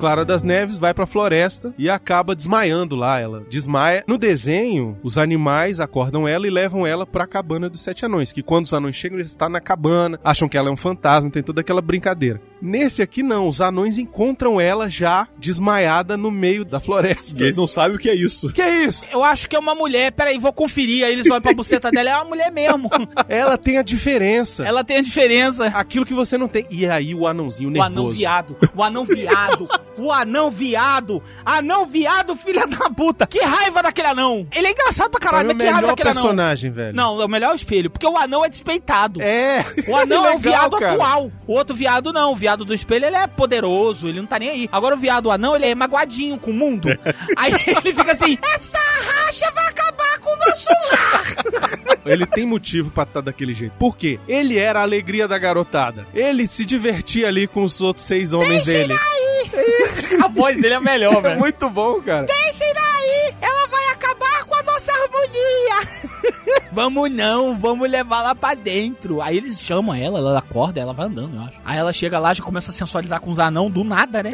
[0.00, 3.20] Clara das Neves vai pra floresta e acaba desmaiando lá.
[3.20, 4.02] Ela desmaia.
[4.06, 8.32] No desenho, os animais acordam ela e levam ela pra cabana dos sete anões.
[8.32, 11.30] Que quando os anões chegam, eles estão na cabana, acham que ela é um fantasma,
[11.30, 12.40] tem toda aquela brincadeira.
[12.62, 13.46] Nesse aqui, não.
[13.48, 17.38] Os anões encontram ela já desmaiada no meio da floresta.
[17.40, 18.52] E eles não sabem o que é isso.
[18.52, 19.06] Que é isso?
[19.12, 20.12] Eu acho que é uma mulher.
[20.12, 21.04] Peraí, vou conferir.
[21.04, 22.10] Aí eles olham pra buceta dela.
[22.10, 22.88] É uma mulher mesmo.
[23.28, 24.64] Ela tem a diferença.
[24.66, 25.66] Ela tem a diferença.
[25.66, 26.66] Aquilo que você não tem.
[26.70, 27.92] E aí o anãozinho O nervoso.
[28.00, 28.56] anão viado.
[28.74, 29.68] O anão viado.
[29.96, 31.22] O anão viado.
[31.44, 33.26] Anão viado, filha da puta.
[33.26, 34.46] Que raiva daquele anão.
[34.54, 36.22] Ele é engraçado pra caralho, mas que raiva melhor daquele anão.
[36.22, 36.94] personagem, velho.
[36.96, 39.20] Não, o melhor é o espelho, porque o anão é despeitado.
[39.22, 39.64] É.
[39.88, 40.92] O anão é Legal, o viado cara.
[40.92, 41.32] atual.
[41.46, 42.32] O outro viado não.
[42.32, 44.68] O viado do espelho, ele é poderoso, ele não tá nem aí.
[44.72, 46.88] Agora o viado anão, ele é magoadinho com o mundo.
[47.36, 51.70] aí ele fica assim, essa racha vai acabar com o nosso lar.
[52.04, 53.72] Ele tem motivo pra estar daquele jeito.
[53.78, 54.18] Por quê?
[54.28, 56.06] Ele era a alegria da garotada.
[56.14, 59.00] Ele se divertia ali com os outros seis homens Deixa ele dele.
[60.22, 61.38] A voz dele é melhor, É velho.
[61.38, 62.26] muito bom, cara.
[62.26, 63.34] Deixa ele aí!
[63.40, 65.90] Ela vai acabar com a nossa harmonia!
[66.72, 69.20] vamos não, vamos levar lá pra dentro.
[69.20, 71.58] Aí eles chamam ela, ela acorda, ela vai andando, eu acho.
[71.64, 74.32] Aí ela chega lá, já começa a sensualizar com os anão do nada, né?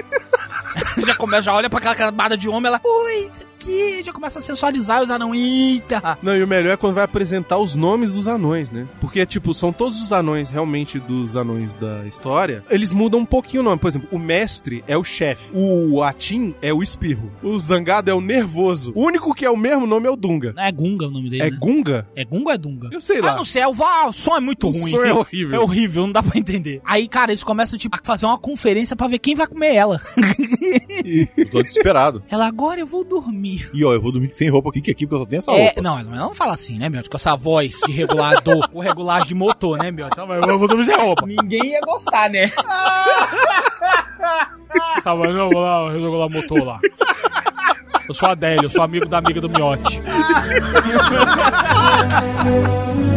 [1.04, 4.38] já começa, já olha pra aquela camada de homem, ela, oi, isso aqui, já começa
[4.38, 6.18] a sensualizar os anão, eita!
[6.22, 8.86] Não, e o melhor é quando vai apresentar os nomes dos anões, né?
[9.00, 12.62] Porque, tipo, são todos os anões realmente dos anões da história.
[12.70, 13.78] Eles mudam um pouquinho o nome.
[13.78, 15.50] Por exemplo, o mestre é o chefe.
[15.52, 17.30] O Atim é o espirro.
[17.42, 18.92] O zangado é o nervoso.
[18.94, 20.54] O único que é o mesmo nome é o Dunga.
[20.56, 21.56] É Gunga o nome dele, É né?
[21.58, 22.06] Gunga?
[22.14, 22.88] É Gunga ou é Dunga?
[22.92, 23.32] Eu sei lá.
[23.32, 24.90] Ah, não sei, é o, o som é muito O ruim.
[24.90, 25.54] som é horrível.
[25.56, 26.80] É horrível, não dá pra entender.
[26.84, 30.00] Aí, cara, eles começam, tipo, a fazer uma conferência pra ver quem vai comer ela.
[31.36, 32.22] Eu tô desesperado.
[32.28, 33.55] Ela, agora eu vou dormir.
[33.74, 35.52] E ó, eu vou dormir sem roupa aqui, que aqui porque eu só tenho essa
[35.52, 35.82] É, roupa.
[35.82, 37.02] não, ela não fala assim, né, meu?
[37.08, 40.06] Com essa voz de regulador, com regulagem de motor, né, meu?
[40.06, 41.26] Então, eu vou dormir sem roupa.
[41.26, 42.50] Ninguém ia gostar, né?
[44.96, 46.78] Essa voz, não, eu vou lá, eu vou lá o motor lá.
[48.08, 50.00] Eu sou a Adélio, eu sou amigo da amiga do Miote.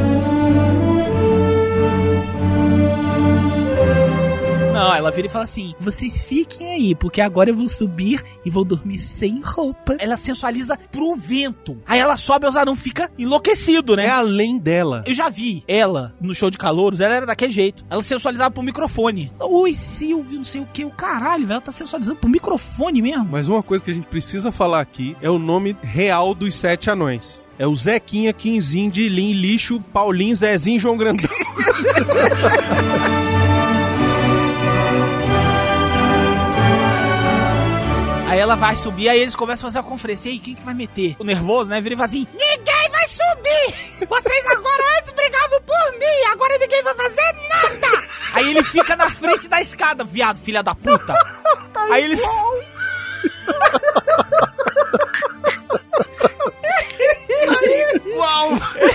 [4.80, 8.50] Não, ela vira e fala assim: vocês fiquem aí, porque agora eu vou subir e
[8.50, 9.98] vou dormir sem roupa.
[10.00, 11.78] Ela sensualiza pro vento.
[11.86, 14.06] Aí ela sobe, os anão fica enlouquecido, né?
[14.06, 15.04] É além dela.
[15.06, 17.84] Eu já vi ela no show de calouros, ela era daquele jeito.
[17.90, 19.34] Ela sensualizava pro microfone.
[19.38, 23.26] Oi, Silvio, não sei o que, o caralho, velho, ela tá sensualizando pro microfone mesmo.
[23.26, 26.90] Mas uma coisa que a gente precisa falar aqui é o nome real dos sete
[26.90, 27.44] anões.
[27.58, 31.28] É o Zequinha, Quinzinho, Dilim, Lixo, Paulinho, Zezinho, João Grandão.
[38.40, 40.30] Aí ela vai subir, aí eles começam a fazer a conferência.
[40.30, 41.14] E aí, quem que vai meter?
[41.20, 41.82] O nervoso, né?
[41.82, 44.08] Vira e fala assim: Ninguém vai subir!
[44.08, 48.08] Vocês agora antes brigavam por mim, agora ninguém vai fazer nada!
[48.36, 51.14] Aí ele fica na frente da escada, viado, filha da puta.
[51.92, 52.22] Aí eles.
[58.16, 58.54] Uau!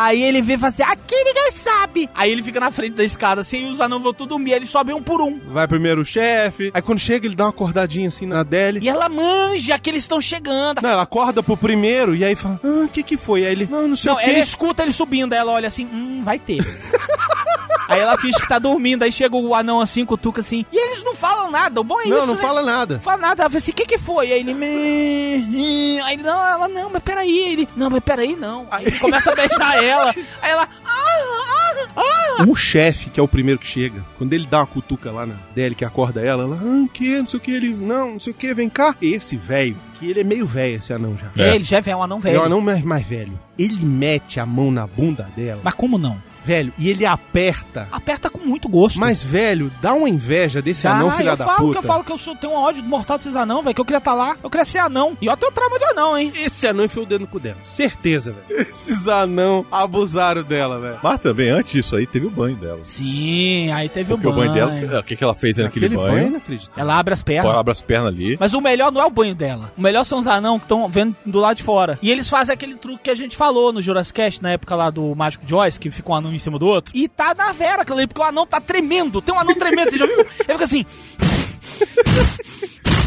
[0.00, 2.08] Aí ele vê e fala assim: aqui ninguém sabe.
[2.14, 4.52] Aí ele fica na frente da escada assim, e os anãos vão tudo dormir.
[4.52, 5.38] Eles sobem um por um.
[5.48, 6.70] Vai primeiro o chefe.
[6.72, 8.80] Aí quando chega, ele dá uma acordadinha assim na Adele.
[8.82, 10.80] E ela manja que eles estão chegando.
[10.82, 13.44] Não, ela acorda pro primeiro e aí fala: Ah, o que que foi?
[13.44, 14.30] Aí ele: Não, não sei Não, o quê.
[14.30, 16.58] ela escuta ele subindo, aí ela olha assim, hum, vai ter.
[17.90, 21.04] aí ela finge que tá dormindo, aí chega o anão assim, cutuca assim, e eles
[21.04, 22.40] não falam nada, o bom é isso, Não, não né?
[22.40, 22.94] fala nada.
[22.94, 24.32] Não fala nada, ela fala assim, o que que foi?
[24.32, 28.00] Aí ele, "Me- me-" aí ele, não, ela, não, mas peraí, Aí ele, não, mas
[28.00, 28.66] peraí, não.
[28.70, 30.10] Aí ele começa a beijar ela,
[30.42, 34.58] aí ela, ah, ah, O chefe, que é o primeiro que chega, quando ele dá
[34.60, 37.18] uma cutuca lá na Deli que acorda ela, ela, ah, o que?
[37.18, 38.94] Não sei o que, ele, não, não sei o que, vem cá.
[39.02, 41.28] Esse velho, que ele é meio velho, esse anão já.
[41.36, 41.54] É.
[41.54, 42.36] Ele já é um anão velho.
[42.36, 43.38] É um anão mais, mais velho.
[43.58, 45.60] Ele mete a mão na bunda dela.
[45.62, 46.16] Mas como não?
[46.44, 47.88] Velho, e ele aperta.
[47.92, 48.98] Aperta com muito gosto.
[48.98, 51.72] Mas, velho, dá uma inveja desse Ah, anão, filha eu da falo puta.
[51.72, 53.84] que eu falo que eu sou, tenho um ódio mortal desses anão, velho, que eu
[53.84, 54.36] queria estar lá.
[54.42, 55.16] Eu queria ser anão.
[55.20, 56.32] E ó, teu trauma de anão, hein?
[56.34, 57.56] Esse anão enfiou o dedo no cu dela.
[57.60, 58.60] Certeza, velho.
[58.70, 60.98] Esses anão abusaram dela, velho.
[61.02, 62.78] Mas também, antes disso aí, teve o banho dela.
[62.82, 64.52] Sim, aí teve Porque o o banho.
[64.52, 66.12] banho dela, o que, que ela fez aí naquele Aquele banho?
[66.14, 66.70] banho, não acredito.
[66.76, 67.54] Ela abre as pernas.
[67.54, 68.36] Abre as pernas ali.
[68.38, 69.72] Mas o melhor não é o banho dela.
[69.76, 71.98] O melhor são os anão que estão vendo do lado de fora.
[72.02, 74.90] E eles fazem aquele truque que a gente falou no Jurassic Cast, na época lá
[74.90, 76.92] do Mágico Joyce, que fica um anão em cima do outro.
[76.96, 79.20] E tá na vera aquilo ali, porque o anão tá tremendo.
[79.22, 80.18] Tem um anão tremendo, você já viu?
[80.48, 80.84] Ele fica assim,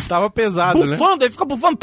[0.08, 0.96] Tava pesado, né?
[0.98, 1.80] bufando, ele fica bufando.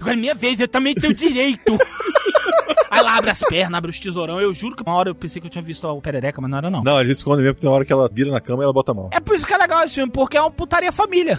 [0.00, 1.78] Agora é minha vez, eu também tenho direito.
[2.90, 4.40] Aí ela abre as pernas, abre os tesourão.
[4.40, 6.58] Eu juro que uma hora eu pensei que eu tinha visto o Perereca, mas não
[6.58, 6.82] era não.
[6.82, 8.94] Não, eles escondem mesmo, porque na hora que ela vira na cama, ela bota a
[8.94, 9.08] mão.
[9.12, 11.36] É por isso que é legal esse filme, porque é uma putaria família.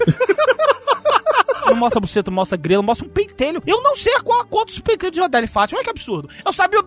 [1.68, 3.62] não mostra buceta, mostra grelo, mostra um pentelho.
[3.66, 5.80] Eu não sei a qual a cor dos pentelhos de Adele Fátima.
[5.80, 6.30] Olha que absurdo.
[6.46, 6.84] Eu sabia o...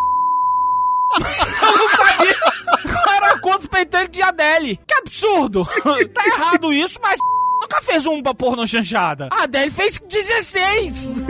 [1.17, 2.37] Eu não sabia
[3.05, 3.67] qual era a cor dos
[4.09, 4.81] de Adele.
[4.87, 5.67] Que absurdo.
[6.15, 7.19] tá errado isso, mas
[7.61, 9.29] nunca fez um pra porno chanchada.
[9.33, 11.25] A Adele fez 16.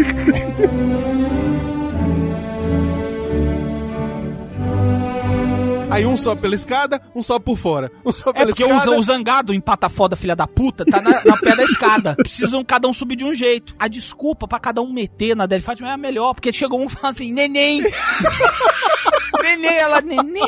[5.90, 7.90] Aí um sobe pela escada, um sobe por fora.
[8.04, 8.90] Um sobe É pela porque escada.
[8.90, 12.14] o, o zangado, empata foda, filha da puta, tá na, na pé da escada.
[12.14, 13.74] Precisam cada um subir de um jeito.
[13.78, 16.86] A desculpa pra cada um meter na Adele Fátima é a melhor, porque chegou um
[16.86, 17.82] e falou assim, neném.
[19.42, 20.42] neném, ela, neném.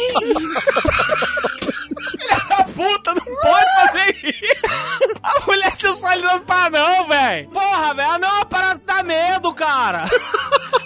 [2.11, 4.41] Filha da puta, não pode fazer isso.
[5.23, 7.49] A mulher sensualizando pra não, velho.
[7.49, 10.05] Porra, velho, não é uma parada que dá medo, cara.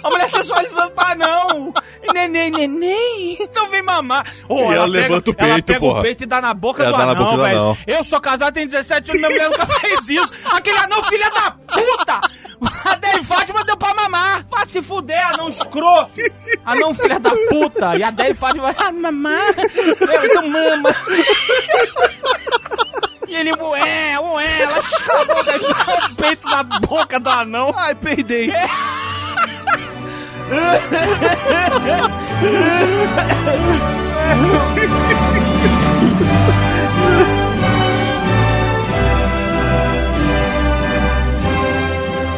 [0.05, 1.73] A mulher sensualizando pra não.
[2.13, 3.37] Neném, neném.
[3.39, 4.23] Então vem mamar.
[4.47, 5.99] Ô, E ela levanta o ela peito, pega porra.
[5.99, 7.57] o peito e dá na boca Ela do anão, boca do velho.
[7.57, 7.77] anão.
[7.87, 10.31] Eu sou casado, tenho 17 anos, minha mulher nunca fez isso.
[10.51, 12.21] Aquele anão, filha da puta!
[12.85, 14.45] A Deli Fátima deu pra mamar.
[14.49, 16.11] Vai se fuder, anão escroto.
[16.65, 17.95] Anão, filha da puta.
[17.97, 19.53] E a Deli Fátima vai ah, mamar.
[19.57, 20.89] Eu, então mama.
[23.27, 25.35] E ele, ué, ué, ela escravou
[26.11, 27.73] o peito na boca do anão.
[27.75, 28.51] Ai, perdei.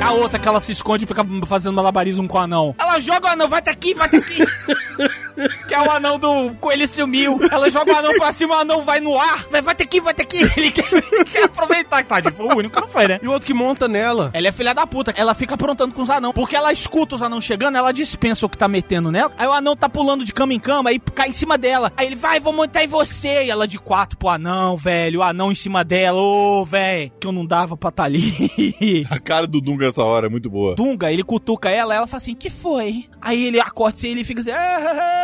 [0.02, 2.76] A outra que ela se esconde e fica fazendo malabarismo com o anão.
[2.80, 4.38] Ela joga o anão, vai tá aqui, vai tá aqui.
[5.68, 7.40] que é o anão do coelho sumiu.
[7.52, 9.46] Ela joga o anão pra cima, o anão vai no ar.
[9.50, 10.40] Vai, vai tá aqui, vai tá aqui.
[10.58, 12.04] Ele quer, ele quer aproveitar.
[12.06, 13.20] Tadinho, foi o único que não foi, né?
[13.22, 14.32] E o outro que monta nela.
[14.34, 15.14] Ela é filha da puta.
[15.16, 16.34] Ela fica aprontando com os anão.
[16.34, 19.32] Porque ela escuta os anão chegando, ela dispensa o que tá metendo nela.
[19.38, 21.92] Aí o anão tá pulando de cama em cama, aí cai em cima dela.
[21.96, 23.44] Aí ele vai, vou montar em você.
[23.44, 25.20] E ela de quatro pro anão, velho.
[25.20, 26.20] O anão em cima dela.
[26.20, 27.12] Ô, velho.
[27.20, 29.06] Que eu não dava pra tá ali.
[29.10, 30.76] A cara do Dunga nessa hora é muito boa.
[30.76, 33.06] Dunga, ele cutuca ela, ela fala assim, que foi?
[33.22, 34.52] Aí ele acorda assim, ele fica assim,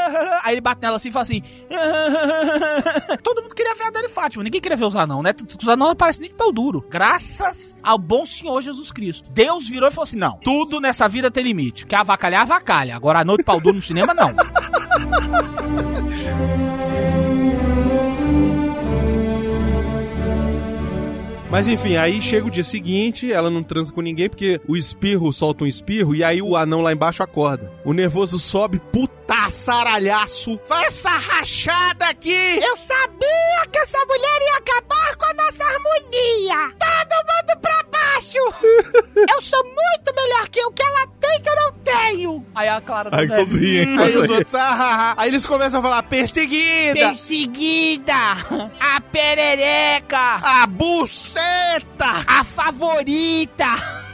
[0.43, 1.41] aí ele bate nela assim e fala assim,
[3.23, 5.33] todo mundo queria ver a Dani Fátima, ninguém queria ver os anão, né?
[5.61, 6.85] Os anão não aparecem nem de pau duro.
[6.89, 9.29] Graças ao bom Senhor Jesus Cristo.
[9.31, 11.85] Deus virou e falou assim, não, tudo nessa vida tem limite.
[11.85, 12.95] Quer avacalhar, avacalha.
[12.95, 14.33] Agora a noite pau duro no cinema, não.
[21.53, 25.31] Mas enfim, aí chega o dia seguinte, ela não transa com ninguém porque o espirro
[25.31, 27.71] solta um espirro e aí o anão lá embaixo acorda.
[27.85, 30.59] O nervoso sobe, putaçaralhaço.
[30.65, 32.59] Faz essa rachada aqui!
[32.59, 36.75] Eu sabia que essa mulher ia acabar com a nossa harmonia!
[36.79, 37.83] Todo mundo pra
[38.13, 38.37] baixo!
[39.15, 42.45] Eu sou muito melhor que o que ela tem que eu não tenho!
[42.55, 43.45] Aí a Clara Aí também.
[43.45, 43.99] todos riem.
[43.99, 45.13] Aí os outros, ah, ah, ah.
[45.17, 46.93] Aí eles começam a falar, perseguida!
[46.93, 48.13] Perseguida!
[48.79, 50.17] A perereca!
[50.43, 52.05] A buceta!
[52.27, 53.65] A favorita!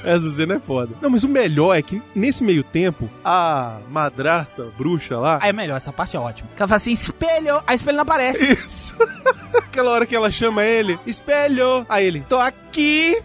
[0.04, 0.96] Essa cena é foda.
[1.02, 5.40] Não, mas o melhor é que nesse meio tempo, a madrasta, bruxa lá.
[5.42, 6.50] Aí é melhor, essa parte é ótima.
[6.56, 8.54] Ela fala assim, espelho, a espelho não aparece.
[8.66, 8.96] Isso.
[9.58, 11.86] Aquela hora que ela chama ele, espelho.
[11.90, 13.22] Aí ele, tô aqui,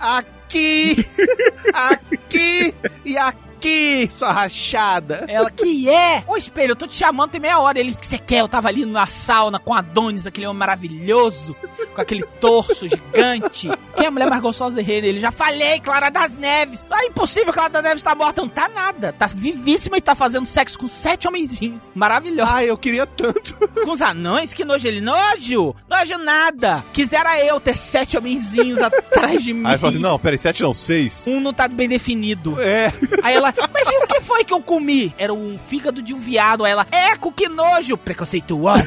[0.00, 1.06] aqui,
[1.74, 2.74] aqui
[3.04, 3.49] e aqui,
[4.10, 5.24] sua rachada.
[5.28, 6.24] Ela, que é?
[6.26, 7.78] Ô espelho, eu tô te chamando tem meia hora.
[7.78, 8.40] Ele, o que você quer?
[8.40, 11.56] Eu tava ali na sauna com Adonis, aquele homem maravilhoso.
[11.94, 13.68] com aquele torso gigante.
[13.96, 15.18] Quem é a mulher mais gostosa errei nele?
[15.18, 16.86] Já falei, Clara das Neves.
[16.88, 18.40] Não é impossível, Clara das Neves tá morta.
[18.40, 19.12] Não tá nada.
[19.12, 21.90] Tá vivíssima e tá fazendo sexo com sete homenzinhos.
[21.94, 22.50] Maravilhoso.
[22.50, 23.56] Ai, eu queria tanto.
[23.84, 24.52] Com os anões?
[24.52, 25.00] Que nojo ele.
[25.00, 25.74] Nojo!
[25.88, 26.84] Nojo nada.
[26.92, 29.66] Quisera eu ter sete homenzinhos atrás de mim.
[29.66, 31.26] Aí fala assim, não, peraí, sete não, seis.
[31.26, 32.60] Um não tá bem definido.
[32.60, 32.92] É.
[33.22, 35.14] Aí ela, mas e o que foi que eu comi?
[35.18, 36.64] Era um fígado de um viado.
[36.64, 38.84] Aí ela, eco, que nojo, preconceituosa.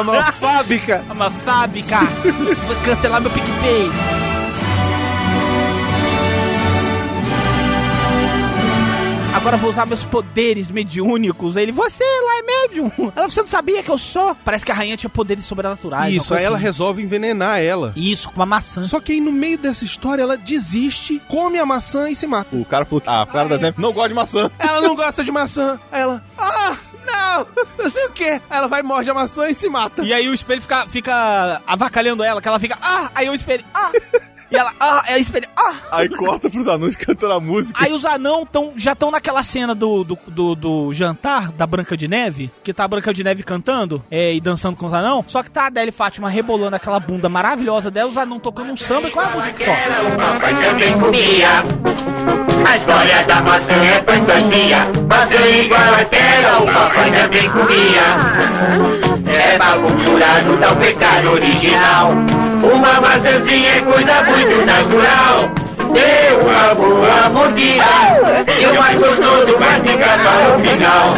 [0.00, 2.00] Uma fábrica.
[2.66, 3.90] Vou cancelar meu PicPay.
[9.40, 11.56] Agora eu vou usar meus poderes mediúnicos.
[11.56, 12.92] Ele, você lá é médium.
[13.16, 14.36] Ela, você não sabia que eu sou?
[14.44, 16.14] Parece que a rainha tinha poderes sobrenaturais.
[16.14, 16.64] Isso, aí coisa ela assim.
[16.64, 17.94] resolve envenenar ela.
[17.96, 18.82] Isso, com uma maçã.
[18.82, 22.54] Só que aí no meio dessa história ela desiste, come a maçã e se mata.
[22.54, 24.50] O cara falou que ah, o cara da Neves não gosta de maçã.
[24.58, 25.80] Ela não gosta de maçã.
[25.90, 26.76] Aí ela, ah,
[27.06, 27.46] não,
[27.78, 28.28] não sei o que.
[28.28, 30.02] Aí ela vai, morde a maçã e se mata.
[30.02, 33.64] E aí o espelho fica, fica avacalhando ela, que ela fica, ah, aí o espelho,
[33.72, 33.90] ah.
[34.50, 35.74] E ela, ah, aí o espelho, ah.
[35.92, 37.78] Aí corta pros anões cantando a música.
[37.82, 41.96] Aí os anão tão, já estão naquela cena do, do, do, do jantar da Branca
[41.96, 45.24] de Neve, que tá a Branca de Neve cantando é, e dançando com os anão,
[45.28, 48.76] só que tá a Adele Fátima rebolando aquela bunda maravilhosa dela, os anão tocando um
[48.76, 49.80] samba e qual é a música que toca?
[52.64, 54.86] A história da maçã é fantasia.
[55.08, 58.06] Maçã igual àquela, o papai também comia.
[59.32, 62.12] É bagunçado, dá o pecado original.
[62.62, 65.48] Uma maçãzinha é coisa muito natural.
[65.92, 67.84] Deu uma boa mordida.
[68.60, 71.14] E o mais gostoso vai ficar para o final.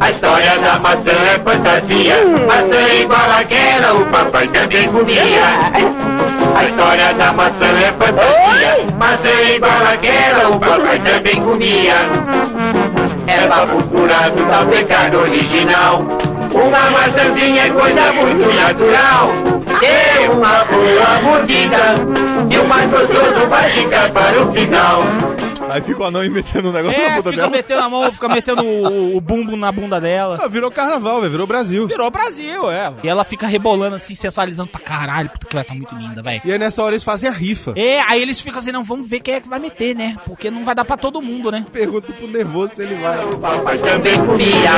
[0.00, 2.16] A história da maçã é fantasia.
[2.46, 6.31] Maçã igual àquela, o papai também comia.
[6.56, 8.86] A história da maçã é fantasia.
[8.98, 11.94] Maçã igual àquela, o papai também comia.
[13.26, 16.04] É papo curado da pecado original.
[16.52, 19.32] Uma maçãzinha é coisa muito natural.
[19.80, 21.96] Dê uma boa mordida.
[22.50, 25.02] E o mais gostoso vai ficar para o final.
[25.72, 27.50] Aí fica o anão metendo um negócio na É, bunda fica dela.
[27.50, 30.38] metendo a mão, fica metendo o, o bumbo na bunda dela.
[30.42, 31.86] Ah, virou carnaval, velho, virou Brasil.
[31.86, 32.92] Virou Brasil, é.
[33.02, 36.40] E ela fica rebolando assim, sensualizando pra caralho, porque ela tá muito linda, velho.
[36.44, 37.72] E aí nessa hora eles fazem a rifa.
[37.76, 40.16] É, aí eles ficam assim, não, vamos ver quem é que vai meter, né?
[40.26, 41.64] Porque não vai dar pra todo mundo, né?
[41.72, 43.18] Pergunta pro nervoso se ele vai.
[43.36, 44.70] Papai também comia.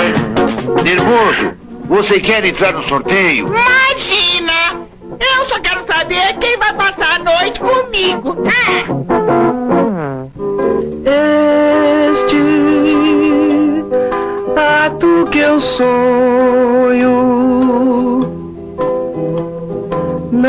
[0.83, 1.55] Nervoso,
[1.87, 3.49] você quer entrar no sorteio?
[3.49, 4.85] Imagina!
[5.21, 8.37] Eu só quero saber quem vai passar a noite comigo.
[8.47, 9.74] Este
[15.55, 17.15] ato que eu sonho
[20.33, 20.49] não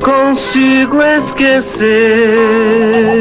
[0.00, 2.34] consigo esquecer.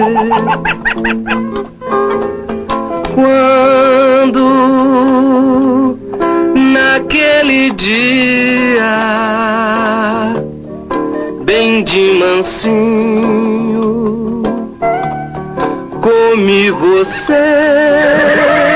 [3.14, 4.50] Quando
[6.74, 8.94] naquele dia
[11.46, 13.64] bem de mansinho
[16.02, 18.73] comi você.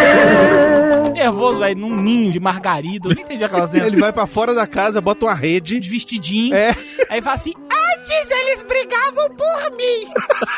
[1.47, 3.09] Nervoso, velho, num ninho de margarida.
[3.09, 3.85] Eu não entendi aquela cena.
[3.87, 5.79] Ele vai pra fora da casa, bota uma rede.
[5.79, 6.53] de vestidinho.
[6.53, 6.75] É.
[7.09, 10.11] Aí fala assim: Antes eles brigavam por mim.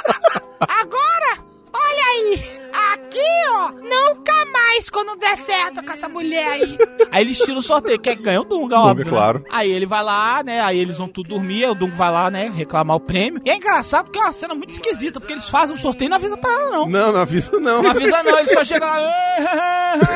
[0.60, 1.40] Agora,
[1.74, 2.60] olha aí.
[2.94, 3.20] Aqui,
[3.56, 6.78] ó, nunca mais quando der certo com essa mulher aí.
[7.12, 8.00] Aí eles tiram o sorteio.
[8.00, 9.04] Quer que ganha o Dunga, óbvio.
[9.06, 9.10] né?
[9.10, 9.44] claro.
[9.52, 10.62] Aí ele vai lá, né?
[10.62, 11.66] Aí eles vão tudo dormir.
[11.66, 12.52] Aí o Dunga vai lá, né?
[12.56, 13.42] Reclamar o prêmio.
[13.44, 16.10] E é engraçado que é uma cena muito esquisita, porque eles fazem um sorteio e
[16.10, 16.88] não avisa pra ela, não.
[16.88, 17.82] Não, não avisa não.
[17.82, 18.98] Não avisa não, ele só chega lá.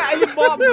[0.08, 0.64] Aí ele bota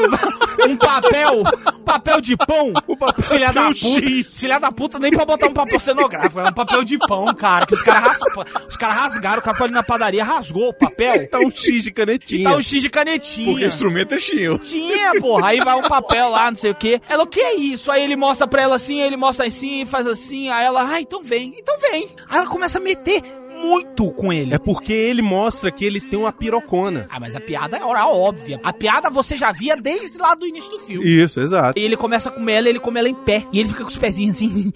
[0.69, 1.43] um papel,
[1.85, 2.73] papel de pão.
[2.87, 4.31] O papel filha da um puta.
[4.39, 6.41] Filha da puta nem pra botar um papel cenográfico.
[6.41, 7.67] É um papel de pão, cara.
[7.67, 10.75] Que os caras raspa- os caras rasgaram, o cara foi ali na padaria, rasgou o
[10.75, 11.29] papel.
[11.29, 12.51] Tá um X de canetinha.
[12.51, 13.51] Tá um X de canetinha.
[13.51, 14.59] Porque o instrumento é chinho.
[14.59, 15.49] Tinha, porra.
[15.49, 17.01] Aí vai um papel lá, não sei o quê.
[17.09, 17.91] Ela, o que é isso?
[17.91, 20.49] Aí ele mostra pra ela assim, aí ele mostra assim, faz assim.
[20.49, 22.11] Aí ela, ah, então vem, então vem.
[22.29, 23.23] Aí ela começa a meter
[23.61, 24.55] muito com ele.
[24.55, 27.07] É porque ele mostra que ele tem uma pirocona.
[27.11, 28.61] Ah, mas a piada é óbvia.
[28.63, 31.07] A piada você já via desde lá do início do filme.
[31.07, 31.79] Isso, exato.
[31.79, 33.47] E ele começa a comer ela, ele come ela em pé.
[33.53, 34.73] E ele fica com os pezinhos assim.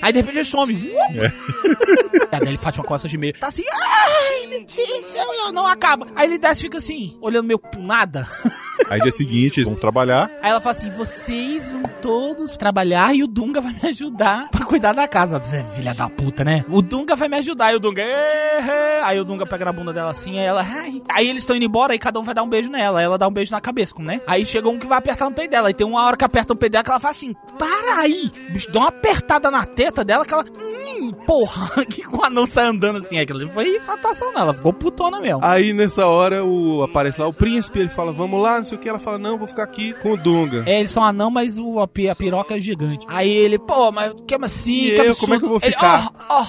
[0.00, 0.74] Aí de repente ele some.
[1.14, 1.32] É.
[2.34, 3.32] A Adele Fátima Costa de meio.
[3.34, 6.06] Tá assim, ai, meu Deus do céu, eu não acaba.
[6.16, 8.28] Aí ele desce e fica assim, olhando meio pro nada.
[8.90, 10.30] Aí dia seguinte eles vão trabalhar.
[10.42, 14.66] Aí ela fala assim: vocês vão todos trabalhar e o Dunga vai me ajudar pra
[14.66, 15.40] cuidar da casa.
[15.74, 16.64] Filha da puta, né?
[16.68, 17.63] O Dunga vai me ajudar.
[17.72, 18.02] E o Dunga.
[18.02, 20.62] "Eh, eh." Aí o Dunga pega na bunda dela assim, aí ela.
[20.62, 21.02] Ai.
[21.08, 22.98] Aí eles estão indo embora e cada um vai dar um beijo nela.
[23.00, 24.20] Aí ela dá um beijo na cabeça, né?
[24.26, 25.68] Aí chega um que vai apertar no peito dela.
[25.68, 28.30] Aí tem uma hora que aperta no peito dela que ela fala assim: para aí!
[28.48, 30.44] O bicho dá uma apertada na teta dela que ela.
[30.44, 33.18] Hum, porra, que o anão sai andando assim.
[33.18, 34.44] Aquilo ali foi fatação nela.
[34.44, 35.40] Ela ficou putona mesmo.
[35.42, 38.80] Aí nessa hora o, aparece lá o príncipe, ele fala, vamos lá, não sei o
[38.80, 38.88] que.
[38.88, 40.64] Ela fala, não, vou ficar aqui com o Dunga.
[40.66, 43.06] É, eles são anão, mas o, a, a piroca é gigante.
[43.08, 44.88] Aí ele, pô, mas que assim?
[44.88, 45.20] E que eu, absurdo.
[45.20, 46.10] como é que eu vou Ele, ficar?
[46.28, 46.42] ó,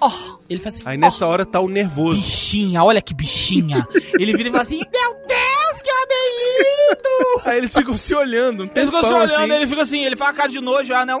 [0.00, 0.12] ó, ó.
[0.48, 2.20] Ele faz assim, Aí nessa hora tá o nervoso.
[2.20, 3.86] bichinha, olha que bichinha.
[4.18, 7.48] ele vira e fala assim, meu Deus, que homem lindo!
[7.48, 8.64] Aí eles ficam se olhando.
[8.64, 9.52] um Eles ficam se olhando, assim.
[9.52, 11.20] ele fica assim, ele faz a cara de nojo, o anão.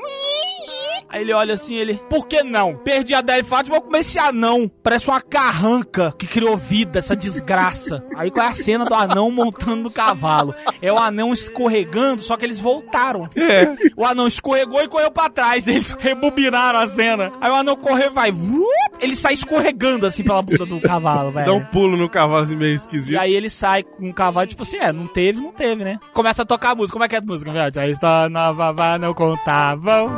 [1.12, 2.74] Aí ele olha assim, ele, por que não?
[2.76, 4.70] Perdi a Fátima, vou comer esse anão.
[4.82, 8.02] Parece uma carranca que criou vida, essa desgraça.
[8.16, 10.54] Aí qual é a cena do anão montando no cavalo?
[10.80, 13.28] É o anão escorregando, só que eles voltaram.
[13.36, 13.74] É.
[13.96, 15.68] O anão escorregou e correu pra trás.
[15.68, 17.30] Eles rebobinaram a cena.
[17.40, 18.32] Aí o anão correu e vai.
[18.32, 18.66] vup,
[19.00, 21.46] Ele sai escorregando assim pela bunda do cavalo, velho.
[21.46, 23.18] Dá um pulo no cavalo assim meio E esquisito.
[23.18, 25.98] aí ele sai com o cavalo, tipo assim, é, não teve, não teve, né?
[26.14, 26.94] Começa a tocar a música.
[26.94, 27.74] Como é que é a música, velho?
[27.74, 30.10] Já está na vavá, não contavam.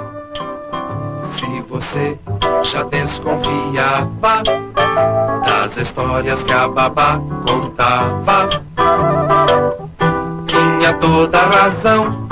[1.35, 2.17] Se você
[2.63, 4.43] já desconfiava
[5.45, 8.49] das histórias que a babá contava,
[10.47, 12.29] tinha toda a razão.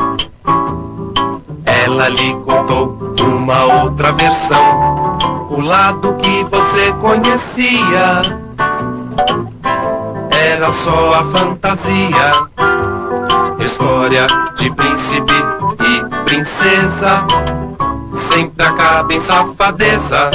[1.67, 5.19] Ela lhe contou uma outra versão,
[5.51, 8.23] o lado que você conhecia
[10.31, 12.33] era só a fantasia.
[13.59, 15.35] História de príncipe
[15.81, 17.52] e princesa
[18.19, 20.31] sempre acaba em safadeza.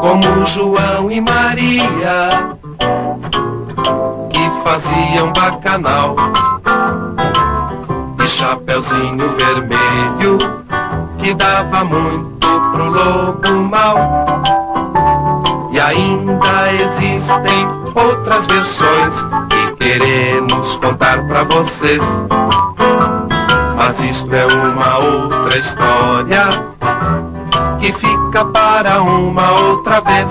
[0.00, 2.56] Como João e Maria,
[4.30, 6.16] que faziam bacanal.
[8.22, 10.38] E Chapeuzinho Vermelho,
[11.18, 13.96] que dava muito pro lobo mal.
[15.72, 19.14] E ainda existem outras versões
[19.48, 22.02] que queremos contar pra vocês.
[23.86, 26.48] Mas isto é uma outra história
[27.78, 30.28] que fica para uma outra vez.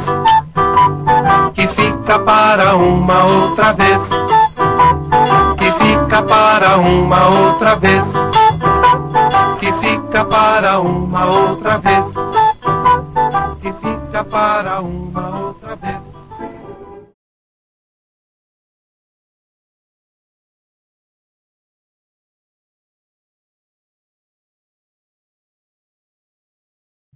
[1.53, 4.01] Que fica para uma outra vez.
[5.57, 8.03] Que fica para uma outra vez.
[9.61, 12.05] Que fica para uma outra vez.
[13.61, 15.44] Que fica para uma outra vez.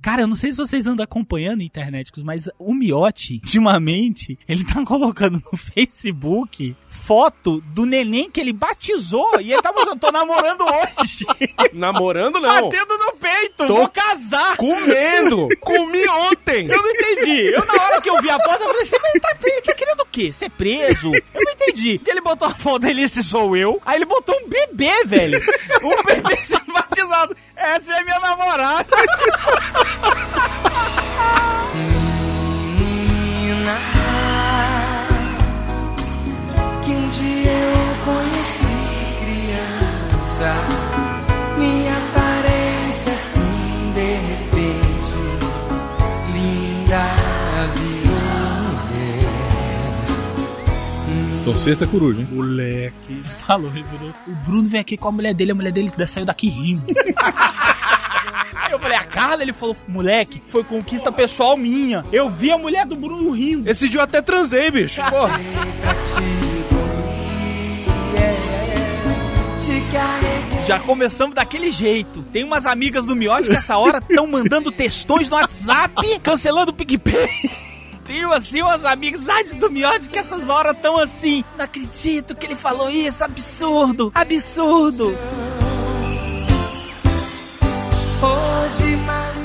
[0.09, 4.83] Cara, eu não sei se vocês andam acompanhando internet, mas o Miotti, ultimamente, ele tá
[4.83, 10.63] colocando no Facebook foto do neném que ele batizou e ele tá mostrando, tô namorando
[10.63, 11.27] hoje.
[11.73, 12.69] Namorando não.
[12.69, 14.57] Batendo no peito, Tô vou casar.
[14.57, 15.47] Comendo!
[15.61, 16.67] Comi ontem!
[16.67, 17.53] Eu não entendi.
[17.53, 19.19] Eu, na hora que eu vi a foto, eu falei assim, mas ele
[19.61, 20.31] tá, tá querendo o quê?
[20.31, 21.13] Ser preso?
[21.13, 21.99] Eu não entendi.
[21.99, 23.79] Porque ele botou a foto dele, esse sou eu.
[23.85, 25.39] Aí ele botou um bebê, velho.
[25.83, 27.35] Um bebê sendo batizado.
[27.61, 28.95] Essa é minha namorada.
[32.77, 33.77] Menina
[36.83, 38.67] que um dia eu conheci
[39.19, 40.55] criança,
[41.57, 44.58] minha aparência assim de repente
[51.49, 52.27] Então sexta coruja, hein?
[52.31, 53.23] Moleque.
[53.47, 54.13] Falou, ele virou.
[54.27, 56.83] O Bruno vem aqui com a mulher dele, a mulher dele saiu daqui rindo.
[58.53, 59.41] Aí eu falei, a Carla?
[59.41, 62.05] Ele falou, moleque, foi conquista pessoal minha.
[62.11, 63.67] Eu vi a mulher do Bruno rindo.
[63.67, 65.01] Esse dia eu até transei, bicho.
[65.09, 65.39] Porra.
[70.67, 72.21] Já começamos daquele jeito.
[72.31, 76.75] Tem umas amigas do Miote que essa hora estão mandando textões no WhatsApp, cancelando o
[76.75, 77.27] PicPay.
[78.09, 81.45] Tem assim umas amizades do Miote que essas horas estão assim.
[81.55, 85.15] Não acredito que ele falou isso, absurdo, absurdo.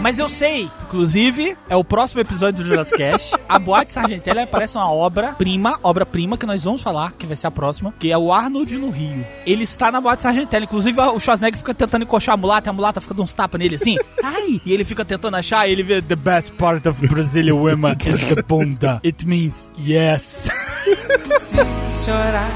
[0.00, 3.34] Mas eu sei, inclusive, é o próximo episódio do Jurassic Cast.
[3.48, 7.50] A Boate Sargentelli parece uma obra-prima, obra-prima que nós vamos falar, que vai ser a
[7.50, 9.24] próxima, que é o Arnold no Rio.
[9.46, 12.72] Ele está na Boate Sargentelli, inclusive o Schwarzenegger fica tentando encoxar a mulata, e a
[12.74, 14.60] mulata fica dando uns tapas nele assim, sai!
[14.62, 18.20] E ele fica tentando achar, e ele vê The best part of Brazilian women is
[18.34, 19.00] the bunda.
[19.02, 20.50] It means yes.
[21.88, 22.50] chorar,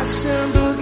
[0.00, 0.73] achando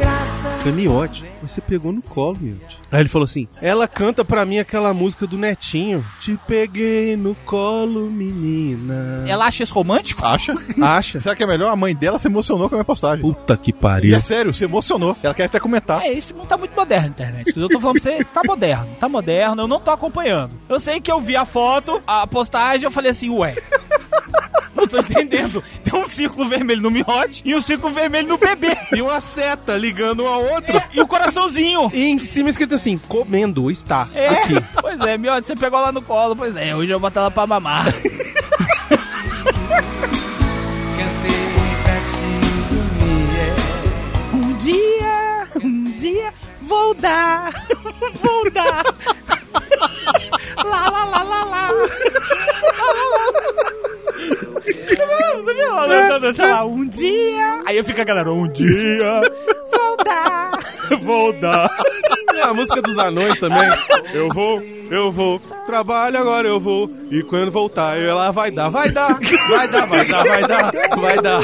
[0.65, 2.81] Camiote, você pegou no colo, Miote.
[2.91, 6.05] Aí ele falou assim: ela canta pra mim aquela música do Netinho.
[6.21, 9.25] Te peguei no colo, menina.
[9.27, 10.25] Ela acha isso romântico?
[10.25, 10.55] Acha?
[10.81, 11.19] Acha?
[11.21, 11.71] Será que é melhor?
[11.71, 13.23] A mãe dela se emocionou com a minha postagem.
[13.23, 14.15] Puta que E pariu.
[14.17, 15.17] é sério, se emocionou.
[15.23, 16.03] Ela quer até comentar.
[16.03, 17.53] É, esse mundo tá muito moderno, internet.
[17.57, 20.53] Eu tô falando pra você, tá moderno, tá moderno, eu não tô acompanhando.
[20.69, 23.57] Eu sei que eu vi a foto, a postagem, eu falei assim, ué.
[24.83, 25.63] Não tô entendendo.
[25.85, 28.77] Tem um círculo vermelho no miote e um círculo vermelho no bebê.
[28.95, 30.81] E uma seta ligando um ao outro.
[30.93, 31.91] E o coraçãozinho.
[31.95, 34.55] E em cima escrito assim: comendo está É, aqui.
[34.81, 37.31] pois é, miote, você pegou lá no colo, pois é, hoje eu vou botar ela
[37.31, 37.87] pra mamar.
[44.33, 47.53] Um dia, um dia, vou dar,
[48.23, 48.85] vou dar.
[50.65, 51.69] Lá, lá, lá, lá, lá.
[55.95, 57.63] Ela sei lá, um dia.
[57.67, 59.21] Aí eu fico a galera, um dia,
[59.71, 60.53] vou dar,
[61.03, 61.69] vou dar.
[62.35, 63.69] É a música dos anões também.
[64.13, 65.41] Eu vou, eu vou.
[65.67, 66.91] Trabalho agora, eu vou.
[67.11, 69.19] E quando voltar, ela vai dar, vai dar.
[69.49, 71.41] Vai dar, vai dar, vai dar, vai dar.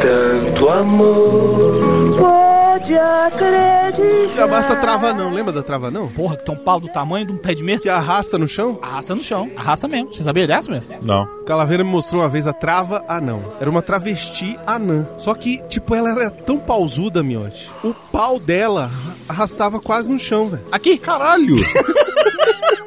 [0.00, 4.34] Tanto amor pode acreditar.
[4.34, 6.08] Já basta trava não, lembra da trava não?
[6.08, 7.78] Porra, que tem um pau do tamanho de um pé de meia.
[7.78, 8.78] Que arrasta no chão?
[8.82, 10.12] Arrasta no chão, arrasta mesmo.
[10.12, 10.86] Você sabia dessa mesmo?
[11.02, 11.26] Não.
[11.46, 13.52] Calaveira me mostrou uma vez a trava anão.
[13.60, 15.06] Era uma travesti anã.
[15.18, 17.72] Só que, tipo, ela era tão pausuda, miote.
[17.82, 18.90] O pau dela
[19.28, 20.64] arrastava quase no chão, velho.
[20.70, 20.98] Aqui?
[20.98, 21.56] Caralho!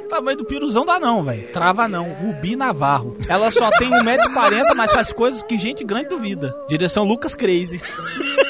[0.10, 1.52] tamanho do piruzão dá não, velho.
[1.54, 2.12] Trava não.
[2.12, 3.16] Rubi Navarro.
[3.30, 6.54] Ela só tem 1,40m, mas faz coisas que gente grande duvida.
[6.68, 7.80] Direção Lucas Crazy.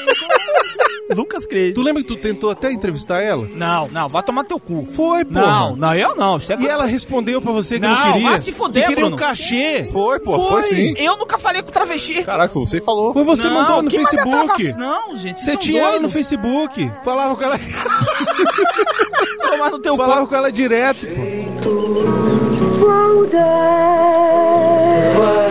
[1.14, 1.74] Lucas Crazy.
[1.74, 3.48] Tu lembra que tu tentou até entrevistar ela?
[3.54, 4.84] Não, não, vai tomar teu cu.
[4.84, 5.32] Foi, pô.
[5.34, 6.36] Não, não, eu não.
[6.38, 8.30] Isso é E ela respondeu pra você que não, Não, queria.
[8.30, 9.16] vai se fuder, que queria Bruno.
[9.16, 9.88] um cachê.
[9.90, 10.94] Foi, pô, foi, sim.
[10.96, 12.22] Eu nunca falei com travesti.
[12.24, 13.12] Caraca, foi você falou.
[13.12, 14.30] Foi você Não, mandou no Facebook.
[14.30, 15.40] trava- Não, gente.
[15.40, 16.90] Você tinha ela no Facebook.
[17.04, 17.58] Falava com ela.
[19.50, 21.20] Tomar no teu Falava com ela direto, pô.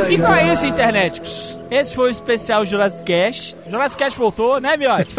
[0.10, 1.59] Então é isso, internéticos.
[1.72, 3.56] Esse foi o especial Jurassic Cast.
[3.68, 5.16] Jurassic Cast voltou, né, Miote?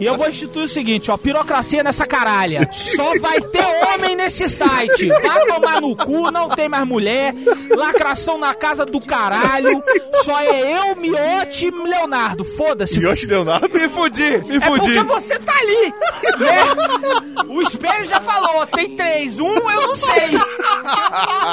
[0.00, 2.68] E eu vou instituir o seguinte, ó, pirocracia nessa caralha.
[2.72, 3.64] Só vai ter
[3.94, 5.08] homem nesse site.
[5.08, 7.34] Vai tomar no cu, não tem mais mulher.
[7.70, 9.82] Lacração na casa do caralho.
[10.24, 12.44] Só é eu, Miote e Leonardo.
[12.44, 12.98] Foda-se.
[12.98, 13.68] Miote Leonardo?
[13.78, 14.92] Me fudi, me É fudi.
[14.94, 15.94] porque você tá ali,
[16.38, 17.44] né?
[17.48, 19.38] O espelho já falou, tem três.
[19.38, 20.30] Um eu não sei.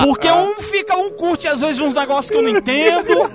[0.04, 3.30] Porque um fica, um curte às vezes uns negócios que eu não entendo,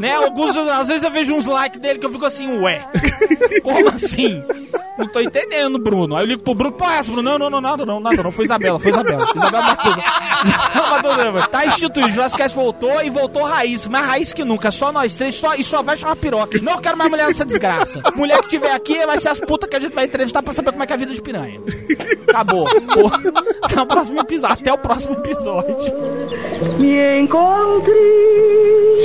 [0.00, 0.14] né?
[0.14, 2.86] Alguns, às vezes eu vejo uns likes dele que eu fico assim, ué,
[3.62, 4.42] como assim?
[4.98, 6.16] Não tô entendendo, Bruno.
[6.16, 8.32] Aí eu ligo pro Bruno, pô, essa, Bruno, não, não, não, nada, não, nada, não,
[8.32, 9.24] foi Isabela, foi Isabela.
[9.36, 9.92] Isabela matou.
[9.92, 14.90] Isabela matou, tá instituído, Jurassic Cast voltou e voltou raiz, mais raiz que nunca, só
[14.90, 16.58] nós três, só, e só vai chamar piroca.
[16.60, 18.02] Não quero mais mulher nessa desgraça.
[18.16, 20.72] Mulher que tiver aqui vai ser as putas que a gente vai entrevistar pra saber
[20.72, 21.60] como é que é a vida de piranha.
[22.28, 22.64] Acabou.
[22.64, 23.08] Pô,
[23.62, 24.56] Até o próximo episódio.
[24.60, 25.94] Até o próximo episódio.
[26.78, 27.92] Me encontre.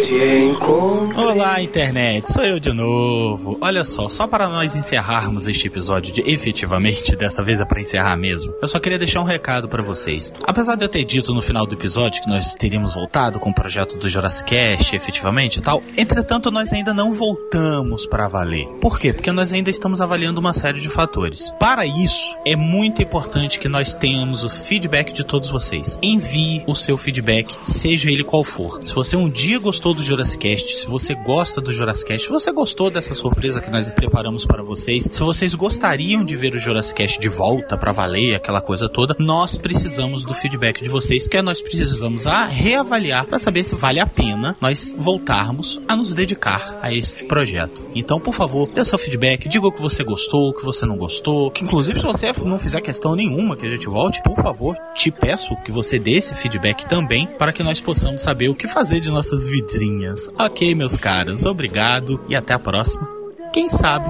[0.08, 1.22] Te encontro.
[1.22, 3.58] Olá, internet, sou eu de novo.
[3.62, 8.16] Olha só, só para nós encerrarmos este episódio de efetivamente, desta vez é para encerrar
[8.16, 10.34] mesmo, eu só queria deixar um recado para vocês.
[10.44, 13.54] Apesar de eu ter dito no final do episódio que nós teríamos voltado com o
[13.54, 18.68] projeto do Jurassic Cast, efetivamente e tal, entretanto nós ainda não voltamos para valer.
[18.80, 19.14] Por quê?
[19.14, 21.52] Porque nós ainda estamos avaliando uma série de fatores.
[21.60, 25.98] Para isso, é muito importante que nós tenhamos o feedback de todos vocês.
[26.02, 28.80] Envie o seu feedback, seja ele qual for.
[28.84, 32.32] Se você um dia gostou do Jurassic Cast, se você gosta do Jurassic Cast, se
[32.32, 36.60] você gostou dessa surpresa que nós preparamos para vocês, se vocês gostariam de ver o
[36.60, 41.28] Jurassic Cast de volta para valer, aquela coisa toda, nós precisamos do feedback de vocês,
[41.28, 46.14] que nós precisamos a reavaliar para saber se vale a pena nós voltarmos a nos
[46.14, 47.88] dedicar a este projeto.
[47.96, 50.96] Então, por favor, dê seu feedback, diga o que você gostou, o que você não
[50.96, 54.76] gostou, que inclusive se você não fizer questão nenhuma que a gente volte, por favor,
[54.94, 58.68] te peço que você dê esse feedback também para que nós possamos saber o que
[58.68, 60.30] fazer de nossas vidinhas.
[60.38, 63.10] Ok, meus caros, obrigado e até a próxima.
[63.52, 64.10] Quem sabe?